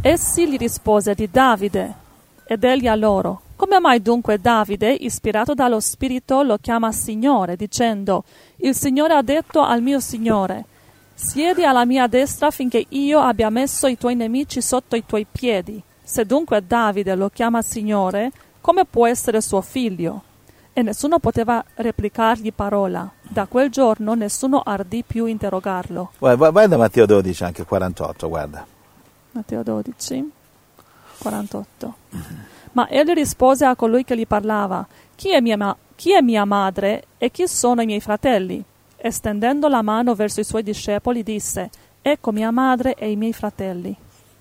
[0.00, 1.94] Essi gli rispose di Davide,
[2.44, 8.22] ed egli a loro, come mai dunque Davide, ispirato dallo Spirito, lo chiama Signore, dicendo,
[8.58, 10.66] il Signore ha detto al mio Signore,
[11.14, 15.80] Siedi alla mia destra finché io abbia messo i tuoi nemici sotto i tuoi piedi.
[16.02, 20.22] Se dunque Davide lo chiama Signore, come può essere suo figlio?
[20.72, 23.08] E nessuno poteva replicargli parola.
[23.22, 26.10] Da quel giorno nessuno ardì più interrogarlo.
[26.18, 28.66] Guarda, guarda Matteo 12, anche 48, guarda.
[29.30, 30.30] Matteo 12,
[31.18, 31.94] 48.
[32.72, 34.84] Ma egli rispose a colui che gli parlava,
[35.14, 38.64] chi è mia, ma- chi è mia madre e chi sono i miei fratelli?
[39.04, 41.68] E stendendo la mano verso i suoi discepoli disse,
[42.00, 43.94] Ecco mia madre e i miei fratelli.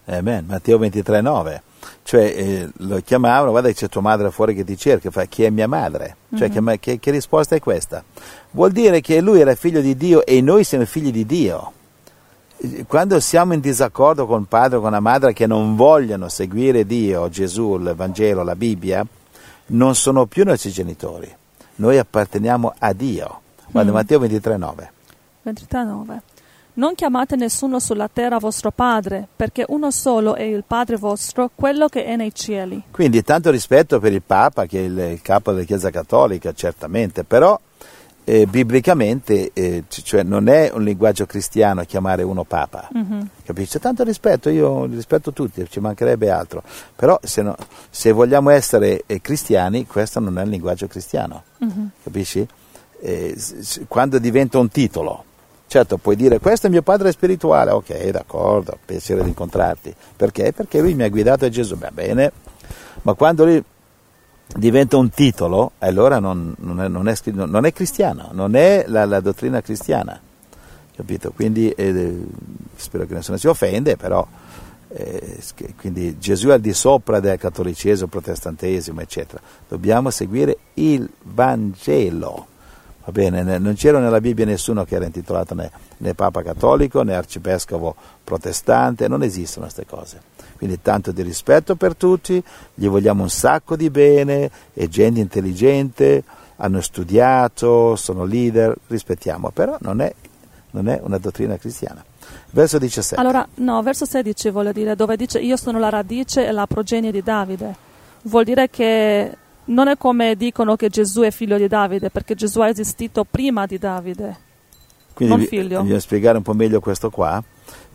[0.05, 1.61] Amen, Matteo 23, 9.
[2.01, 5.43] Cioè eh, lo chiamavano, guarda che c'è tua madre fuori che ti cerca, fa chi
[5.43, 6.15] è mia madre?
[6.33, 6.67] Cioè mm-hmm.
[6.67, 8.05] che, che, che risposta è questa?
[8.51, 11.73] Vuol dire che lui era figlio di Dio e noi siamo figli di Dio
[12.87, 16.85] quando siamo in disaccordo con il padre o con la madre che non vogliono seguire
[16.85, 19.05] Dio, Gesù, il Vangelo, la Bibbia,
[19.67, 21.29] non sono più i nostri genitori.
[21.75, 23.41] Noi apparteniamo a Dio.
[23.73, 23.93] Guarda, mm.
[23.95, 24.91] Matteo 23, 9.
[25.41, 26.21] 23, 9.
[26.75, 31.87] Non chiamate nessuno sulla terra vostro padre, perché uno solo è il Padre vostro, quello
[31.87, 32.83] che è nei cieli.
[32.91, 37.23] Quindi tanto rispetto per il Papa, che è il, il capo della Chiesa Cattolica, certamente,
[37.23, 37.59] però
[38.25, 43.21] eh, biblicamente eh, cioè non è un linguaggio cristiano chiamare uno Papa, mm-hmm.
[43.43, 43.79] capisci?
[43.79, 46.63] Tanto rispetto, io rispetto tutti, ci mancherebbe altro,
[46.95, 47.55] però se, no,
[47.89, 51.85] se vogliamo essere eh, cristiani, questo non è il linguaggio cristiano, mm-hmm.
[52.03, 52.47] capisci?
[53.03, 53.37] Eh,
[53.87, 55.25] quando diventa un titolo.
[55.67, 59.93] Certo, puoi dire questo è mio padre spirituale, ok, d'accordo, piacere di incontrarti.
[60.15, 60.53] Perché?
[60.53, 62.31] Perché lui mi ha guidato a Gesù, va bene,
[63.01, 63.63] ma quando lui
[64.55, 69.05] diventa un titolo, allora non, non, è, non, è, non è, cristiano, non è la,
[69.05, 70.19] la dottrina cristiana.
[70.95, 71.31] Capito?
[71.31, 72.23] Quindi eh,
[72.75, 74.25] spero che nessuno si offende, però
[74.89, 75.39] eh,
[75.75, 79.41] quindi Gesù è al di sopra del cattolicesimo, protestantesimo, eccetera.
[79.67, 82.51] Dobbiamo seguire il Vangelo.
[83.05, 87.13] Va bene, non c'era nella Bibbia nessuno che era intitolato né, né Papa cattolico né
[87.13, 90.21] arcivescovo protestante, non esistono queste cose.
[90.55, 92.41] Quindi tanto di rispetto per tutti,
[92.73, 96.23] gli vogliamo un sacco di bene, è gente intelligente,
[96.57, 100.13] hanno studiato, sono leader, rispettiamo, però non è,
[100.71, 102.01] non è una dottrina cristiana.
[102.51, 103.19] Verso 17.
[103.19, 107.11] Allora, no, verso 16 vuole dire, dove dice io sono la radice e la progenie
[107.11, 107.75] di Davide.
[108.21, 112.59] Vuol dire che non è come dicono che Gesù è figlio di Davide, perché Gesù
[112.61, 114.37] è esistito prima di Davide.
[115.13, 115.81] Quindi non figlio.
[115.81, 117.41] Voglio spiegare un po' meglio questo qua,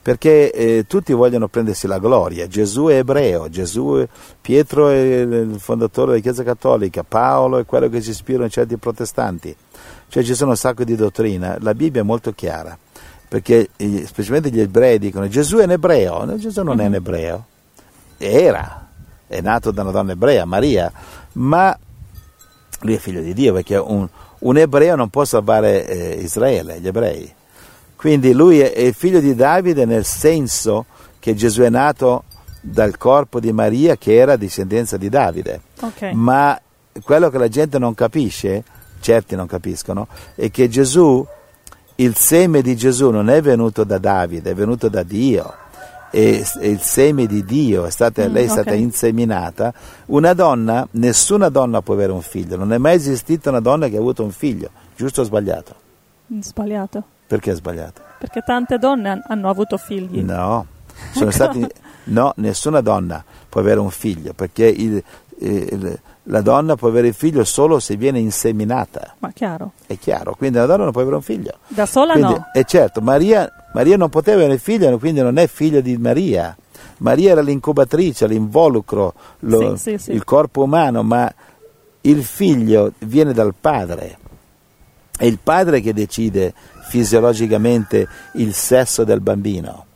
[0.00, 2.46] perché eh, tutti vogliono prendersi la gloria.
[2.46, 4.06] Gesù è ebreo, Gesù
[4.40, 8.76] Pietro è il fondatore della Chiesa Cattolica, Paolo è quello che si ispira in certi
[8.76, 9.54] protestanti.
[10.08, 12.78] Cioè ci sono un sacco di dottrina, la Bibbia è molto chiara,
[13.28, 13.68] perché
[14.06, 16.84] specialmente gli ebrei dicono Gesù è un ebreo, no, Gesù non mm-hmm.
[16.84, 16.96] è un mhm.
[16.96, 17.44] ebreo,
[18.16, 18.87] era,
[19.28, 20.90] è nato da una donna ebrea, Maria,
[21.34, 21.78] ma
[22.80, 24.08] lui è figlio di Dio perché un,
[24.40, 27.32] un ebreo non può salvare eh, Israele, gli ebrei.
[27.94, 30.86] Quindi lui è, è figlio di Davide nel senso
[31.18, 32.24] che Gesù è nato
[32.60, 35.60] dal corpo di Maria che era discendenza di Davide.
[35.80, 36.12] Okay.
[36.14, 36.58] Ma
[37.02, 38.64] quello che la gente non capisce,
[39.00, 41.26] certi non capiscono, è che Gesù,
[41.96, 45.66] il seme di Gesù non è venuto da Davide, è venuto da Dio
[46.10, 48.80] e, il seme di Dio, è stata, mm, lei è stata okay.
[48.80, 49.72] inseminata,
[50.06, 53.96] una donna, nessuna donna può avere un figlio, non è mai esistita una donna che
[53.96, 55.74] ha avuto un figlio, giusto o sbagliato?
[56.40, 57.02] Sbagliato.
[57.26, 58.02] Perché è sbagliato?
[58.18, 60.22] Perché tante donne hanno avuto figli.
[60.22, 60.66] No,
[61.12, 61.66] sono stati,
[62.04, 65.02] no nessuna donna può avere un figlio, perché il,
[65.38, 66.00] il,
[66.30, 69.14] la donna può avere il figlio solo se viene inseminata.
[69.18, 69.72] Ma chiaro.
[69.86, 71.58] È chiaro, quindi la donna non può avere un figlio.
[71.68, 72.50] Da sola quindi, no.
[72.52, 76.56] E certo, Maria, Maria non poteva avere figlio, quindi non è figlia di Maria.
[76.98, 80.12] Maria era l'incubatrice, l'involucro, lo, sì, sì, sì.
[80.12, 81.32] il corpo umano, ma
[82.02, 84.18] il figlio viene dal padre.
[85.16, 86.52] È il padre che decide
[86.88, 89.86] fisiologicamente il sesso del bambino.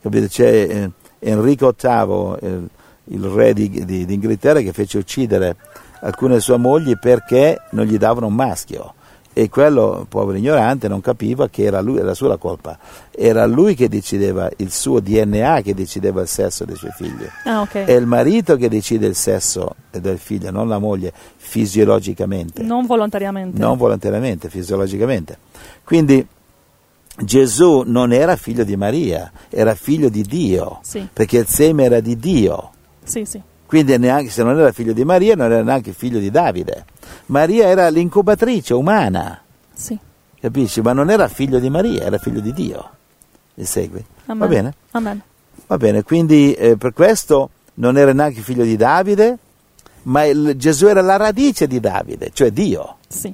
[0.00, 0.28] Capite?
[0.28, 2.60] C'è eh, Enrico VIII, eh,
[3.08, 5.56] il re di, di, di Inghilterra che fece uccidere
[6.00, 8.94] alcune sue mogli perché non gli davano un maschio
[9.38, 12.76] e quello, povero ignorante, non capiva che era, lui, era sua la colpa.
[13.08, 17.24] Era lui che decideva, il suo DNA che decideva il sesso dei suoi figli.
[17.44, 17.84] Ah, okay.
[17.84, 22.64] È il marito che decide il sesso del figlio, non la moglie, fisiologicamente.
[22.64, 23.60] Non volontariamente.
[23.60, 25.38] Non volontariamente, fisiologicamente.
[25.84, 26.26] Quindi
[27.16, 31.06] Gesù non era figlio di Maria, era figlio di Dio, sì.
[31.12, 32.72] perché il seme era di Dio.
[33.08, 33.40] Sì, sì.
[33.66, 36.84] Quindi neanche, se non era figlio di Maria, non era neanche figlio di Davide.
[37.26, 39.42] Maria era l'incubatrice umana.
[39.74, 39.98] Sì.
[40.40, 40.80] Capisci?
[40.80, 42.90] Ma non era figlio di Maria, era figlio di Dio.
[43.54, 44.04] Mi segui?
[44.26, 44.38] Amen.
[44.38, 44.74] Va bene?
[44.92, 45.22] Amen.
[45.66, 49.36] Va bene, quindi eh, per questo non era neanche figlio di Davide,
[50.02, 52.96] ma il, Gesù era la radice di Davide, cioè Dio.
[53.06, 53.32] Sì.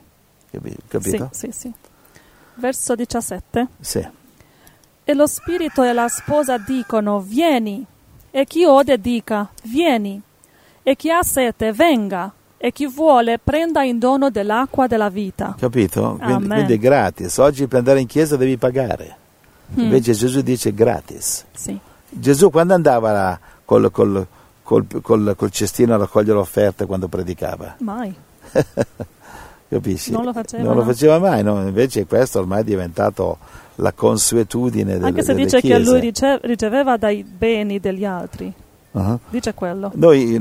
[0.88, 1.28] Capito?
[1.32, 1.72] Sì, sì, sì.
[2.54, 3.68] Verso 17.
[3.80, 4.08] Sì.
[5.04, 7.86] E lo spirito e la sposa dicono, vieni.
[8.36, 10.20] E chi ode dica, vieni.
[10.82, 12.32] E chi ha sete, venga.
[12.56, 15.54] E chi vuole, prenda in dono dell'acqua della vita.
[15.56, 16.18] Capito?
[16.20, 17.36] Quindi, quindi, è gratis.
[17.36, 19.16] Oggi per andare in chiesa devi pagare.
[19.78, 19.84] Mm.
[19.84, 21.44] Invece Gesù dice gratis.
[21.52, 21.78] Sì.
[22.08, 24.26] Gesù quando andava là, col, col,
[24.64, 27.76] col, col, cestino a raccogliere offerte quando predicava?
[27.78, 28.12] Mai.
[29.68, 30.10] Capisci?
[30.10, 30.80] Non lo faceva, non no.
[30.80, 31.60] lo faceva mai, no?
[31.60, 33.38] invece questo ormai è diventato
[33.76, 35.82] la consuetudine delle Anche se dice chiese.
[35.82, 36.12] che lui
[36.42, 38.52] riceveva dai beni degli altri.
[38.92, 39.18] Uh-huh.
[39.28, 39.90] Dice quello.
[39.94, 40.40] Noi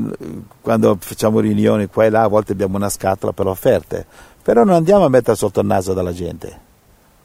[0.60, 4.06] quando facciamo riunioni qua e là a volte abbiamo una scatola per offerte,
[4.42, 6.60] però non andiamo a mettere sotto il naso della gente.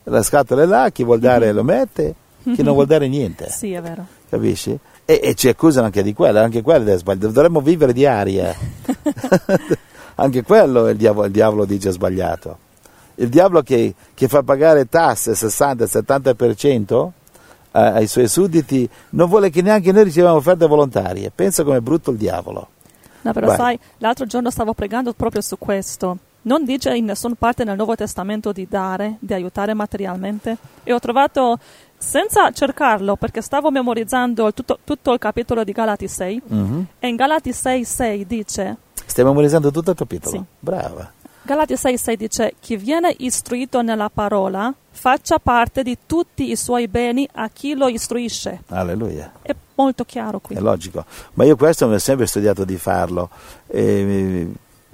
[0.04, 1.56] La scatola è là, chi vuol dare mm-hmm.
[1.56, 3.50] lo mette, chi non vuol dare niente.
[3.54, 4.06] sì, è vero.
[4.28, 4.78] Capisci?
[5.06, 7.28] E, e, ci accusano anche di quello, anche quello è sbagliato.
[7.28, 8.56] Dovremmo vivere di aria.
[10.16, 12.58] anche quello il diavolo, il diavolo dice sbagliato
[13.20, 17.10] il diavolo che, che fa pagare tasse 60-70%
[17.72, 21.32] eh, ai suoi sudditi non vuole che neanche noi riceviamo offerte volontarie.
[21.34, 22.70] Pensa com'è brutto il diavolo.
[23.22, 23.58] No, però Vai.
[23.58, 26.18] sai, l'altro giorno stavo pregando proprio su questo.
[26.42, 30.56] Non dice in nessuna parte nel Nuovo Testamento di dare, di aiutare materialmente.
[30.84, 31.60] E ho trovato,
[31.98, 36.82] senza cercarlo, perché stavo memorizzando tutto, tutto il capitolo di Galati 6, mm-hmm.
[37.00, 38.78] e in Galati 6, 6 dice...
[39.06, 40.38] Stai memorizzando tutto il capitolo?
[40.38, 40.44] Sì.
[40.60, 41.12] Brava.
[41.50, 47.28] Galati 6,6 dice: Chi viene istruito nella parola faccia parte di tutti i suoi beni
[47.34, 48.62] a chi lo istruisce.
[48.68, 49.32] Alleluia.
[49.42, 50.56] È molto chiaro qui.
[50.56, 51.04] È logico.
[51.34, 53.32] Ma io questo mi ho sempre studiato di farlo.
[53.66, 54.48] E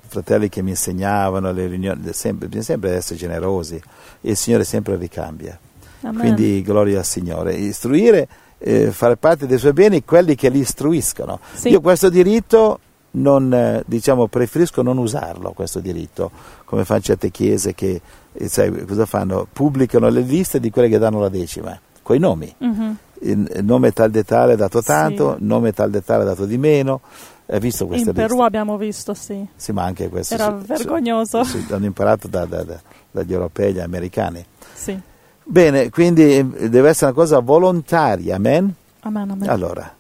[0.07, 3.75] fratelli che mi insegnavano, le riunioni, sempre, bisogna sempre essere generosi
[4.21, 5.59] e il Signore sempre ricambia.
[6.03, 6.17] Amen.
[6.17, 7.53] Quindi gloria al Signore.
[7.55, 8.29] Istruire,
[8.59, 11.41] eh, fare parte dei suoi beni quelli che li istruiscono.
[11.51, 11.67] Sì.
[11.67, 12.79] Io questo diritto
[13.15, 16.31] non, eh, diciamo, preferisco non usarlo, questo diritto,
[16.65, 18.01] come fanno certe chiese che
[18.33, 19.47] eh, sai, cosa fanno?
[19.51, 22.53] pubblicano le liste di quelle che danno la decima, coi nomi.
[22.57, 22.97] Mhm.
[23.21, 25.45] Il il nome tal de tale dato tanto, Sì.
[25.45, 26.99] nome tal de tale dato di meno.
[27.47, 28.43] Hai visto queste In Perù liste?
[28.45, 29.45] abbiamo visto, sì.
[29.55, 30.33] Sì, ma anche questo.
[30.33, 31.43] Era sì, vergognoso.
[31.43, 32.79] Sì, hanno imparato da- da- da-
[33.11, 34.43] dagli europei, gli americani.
[34.73, 34.99] Sì.
[35.43, 38.73] Bene, quindi eh, deve essere una cosa volontaria, amen?
[39.01, 39.47] Amen, amen.
[39.49, 39.93] Allora,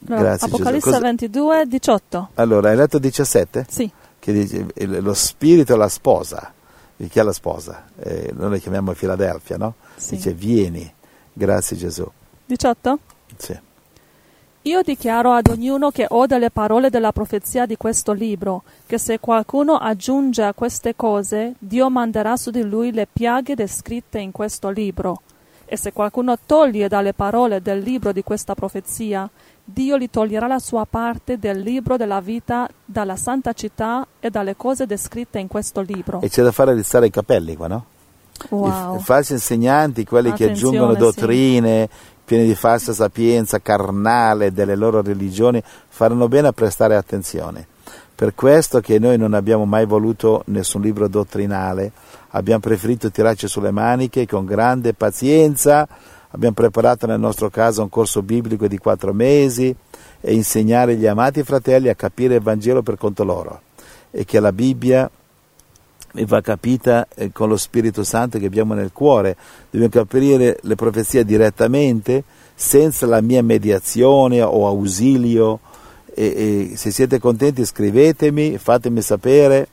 [0.00, 0.46] Grazie.
[0.46, 2.28] Apocalisse Cosa- 22, 18.
[2.34, 3.66] allora, hai letto 17?
[3.68, 3.90] Sì.
[4.18, 6.52] Che dice lo spirito la sposa.
[6.96, 7.84] Di Chi è la sposa?
[7.98, 9.74] Eh, noi la chiamiamo Filadelfia, no?
[9.96, 10.16] Sì.
[10.16, 10.92] Dice vieni,
[11.32, 12.06] grazie Gesù.
[12.46, 12.98] 18?
[13.36, 13.58] Sì.
[14.64, 19.18] Io dichiaro ad ognuno che ode le parole della profezia di questo libro, che se
[19.18, 24.68] qualcuno aggiunge a queste cose, Dio manderà su di lui le piaghe descritte in questo
[24.68, 25.22] libro.
[25.64, 29.30] E se qualcuno toglie dalle parole del libro di questa profezia,
[29.72, 34.56] Dio gli toglierà la sua parte del libro della vita, dalla santa città e dalle
[34.56, 36.20] cose descritte in questo libro.
[36.20, 37.84] E c'è da fare rizzare i capelli qua, no?
[38.48, 38.96] Wow.
[38.96, 40.98] I falsi insegnanti, quelli che Attenzione, aggiungono sì.
[40.98, 41.88] dottrine
[42.30, 47.66] piene di falsa sapienza carnale delle loro religioni, faranno bene a prestare attenzione.
[48.14, 51.90] Per questo che noi non abbiamo mai voluto nessun libro dottrinale,
[52.28, 55.88] abbiamo preferito tirarci sulle maniche con grande pazienza,
[56.30, 59.74] abbiamo preparato nel nostro caso un corso biblico di quattro mesi
[60.20, 63.62] e insegnare gli amati fratelli a capire il Vangelo per conto loro
[64.10, 65.10] e che la Bibbia
[66.26, 69.36] va capita eh, con lo Spirito Santo che abbiamo nel cuore.
[69.70, 72.24] Dobbiamo capire le profezie direttamente,
[72.54, 75.60] senza la mia mediazione o ausilio.
[76.12, 79.68] E, e se siete contenti scrivetemi, fatemi sapere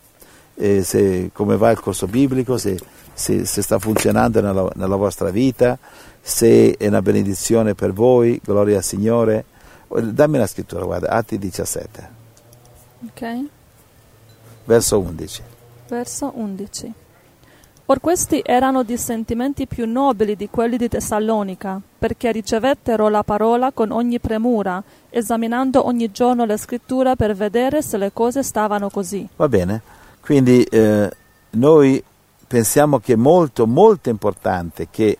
[0.55, 2.79] eh, se, come va il corso biblico, se,
[3.13, 5.77] se- se sta funzionando nella, nella vostra vita,
[6.27, 9.45] se è una benedizione per voi, gloria al Signore.
[9.87, 12.09] Dammi una scrittura, guarda, Atti 17,
[13.05, 13.45] Ok?
[14.65, 15.41] verso 11.
[15.87, 16.93] Verso 11.
[17.85, 23.71] Or questi erano di sentimenti più nobili di quelli di Tessalonica, perché ricevettero la parola
[23.71, 29.25] con ogni premura, esaminando ogni giorno le scritture per vedere se le cose stavano così.
[29.37, 29.81] Va bene?
[30.19, 31.09] Quindi eh,
[31.51, 32.03] noi
[32.45, 35.19] pensiamo che è molto, molto importante che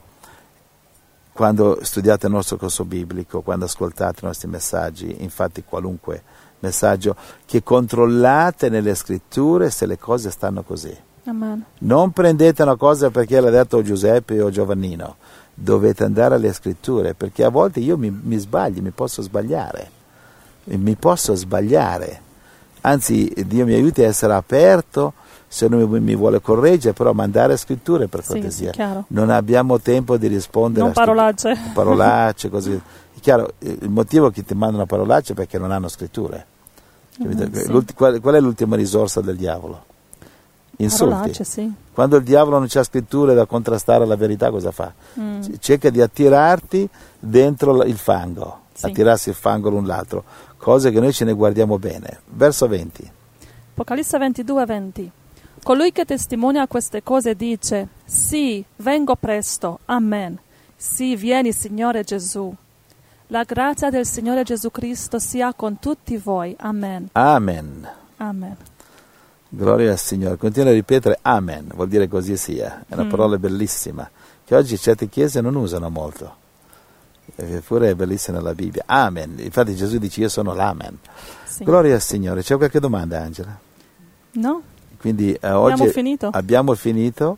[1.38, 6.24] quando studiate il nostro corso biblico, quando ascoltate i nostri messaggi, infatti qualunque
[6.62, 7.16] messaggio,
[7.46, 10.98] che controllate nelle scritture se le cose stanno così.
[11.26, 11.64] Amen.
[11.82, 15.18] Non prendete una cosa perché l'ha detto Giuseppe o Giovannino,
[15.54, 19.92] dovete andare alle scritture, perché a volte io mi, mi sbaglio, mi posso sbagliare,
[20.64, 22.20] mi posso sbagliare.
[22.82, 25.14] Anzi, Dio mi aiuti a essere aperto
[25.48, 28.74] se uno mi, vuole correggere, però mandare scritture per cortesia.
[28.74, 31.58] sì, non abbiamo tempo di rispondere Non a stu- parolacce.
[31.74, 32.74] parolacce, così.
[32.74, 36.46] È chiaro, eh, il motivo che ti mandano parolacce è perché non hanno scritture.
[37.20, 37.94] Mhm, sì.
[37.96, 39.84] Qual, qual è l'ultima risorsa del diavolo?
[40.80, 41.14] Insulti.
[41.14, 41.74] Parolacce, sì.
[41.92, 44.94] Quando il diavolo non c'ha scritture da contrastare la verità, cosa fa?
[45.20, 45.42] Mm.
[45.42, 46.88] C- Cerca di attirarti
[47.18, 50.24] dentro il fango, attirarsi il fango l'un l'altro,
[50.58, 52.20] cose che noi ce ne guardiamo bene.
[52.30, 53.12] Verso 20.
[53.72, 55.12] Apocalisse 22, 20.
[55.68, 60.40] Colui che testimonia queste cose dice, sì, vengo presto, amen.
[60.78, 62.56] Sì, vieni Signore Gesù.
[63.28, 67.10] La grazia del Signore Gesù Cristo sia con tutti voi, amen.
[67.12, 67.86] Amen.
[68.16, 68.56] Amen.
[69.50, 70.38] Gloria al Signore.
[70.38, 72.86] Continua a ripetere Amen, vuol dire così sia.
[72.88, 73.10] È una Mm.
[73.10, 74.10] parola bellissima,
[74.46, 76.34] che oggi certe chiese non usano molto.
[77.36, 78.84] Eppure è bellissima nella Bibbia.
[78.86, 79.36] Amen.
[79.40, 80.98] Infatti Gesù dice io sono l'Amen.
[81.44, 81.66] Sì.
[81.66, 82.42] Gloria al Signore.
[82.42, 83.60] C'è qualche domanda, Angela?
[84.32, 84.76] No?
[85.00, 86.30] Quindi eh, oggi Abbiamo finito?
[86.32, 87.38] abbiamo finito.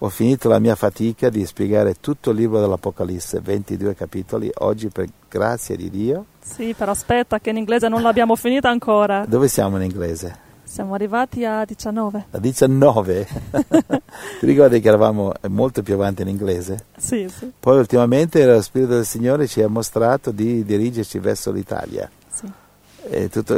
[0.00, 4.50] Ho finito la mia fatica di spiegare tutto il libro dell'Apocalisse, 22 capitoli.
[4.58, 9.24] Oggi, per grazia di Dio, Sì, però aspetta che in inglese non l'abbiamo finita ancora.
[9.26, 10.44] dove siamo in inglese?
[10.64, 12.26] Siamo arrivati a 19.
[12.32, 13.26] A 19.
[14.40, 16.84] Ti ricordi che eravamo molto più avanti in inglese?
[16.98, 22.10] Sì, sì, Poi ultimamente lo Spirito del Signore ci ha mostrato di dirigerci verso l'Italia.
[22.28, 22.46] sì.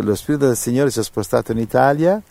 [0.03, 2.22] Lo Spirito del Signore ci ha spostato in Italia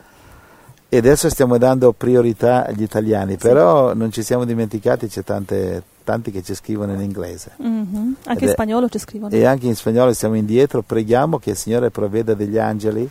[0.90, 6.32] e adesso stiamo dando priorità agli italiani, però non ci siamo dimenticati, c'è tante, tanti
[6.32, 7.52] che ci scrivono in inglese.
[7.58, 8.16] Mhm.
[8.26, 9.34] Anche Ed in è- spagnolo ci scrivono.
[9.34, 13.10] E anche in spagnolo siamo indietro, preghiamo che il Signore provveda degli angeli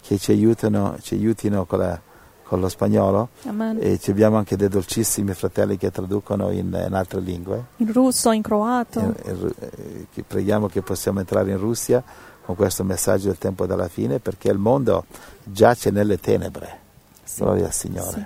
[0.00, 2.00] che ci aiutino, ci aiutino con, la-
[2.42, 3.78] con lo spagnolo Amen.
[3.80, 7.64] e ci abbiamo anche dei dolcissimi fratelli che traducono in, in altre lingue.
[7.76, 9.14] In russo, in croato.
[9.22, 12.02] E ru- eh, che preghiamo che possiamo entrare in Russia
[12.44, 15.04] con questo messaggio del tempo della fine perché il mondo
[15.44, 16.81] giace nelle tenebre Sì.
[17.36, 18.10] Gloria al Signore.
[18.10, 18.24] Sì.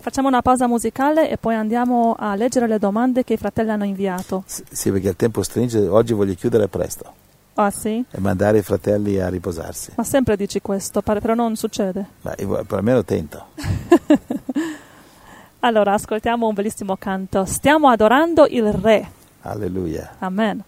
[0.00, 3.84] Facciamo una pausa musicale e poi andiamo a leggere le domande che i fratelli hanno
[3.84, 4.42] inviato.
[4.46, 7.12] S- Sì, perché il tempo stringe, oggi voglio chiudere presto
[7.54, 8.02] Ah sì?
[8.08, 9.92] e mandare i fratelli a riposarsi.
[9.96, 12.06] Ma sempre dici questo, però non succede.
[12.38, 13.46] Io per almeno tento.
[15.60, 17.44] Allora, ascoltiamo un bellissimo canto.
[17.44, 19.10] Stiamo adorando il Re.
[19.42, 20.14] Alleluia.
[20.20, 20.62] Amen.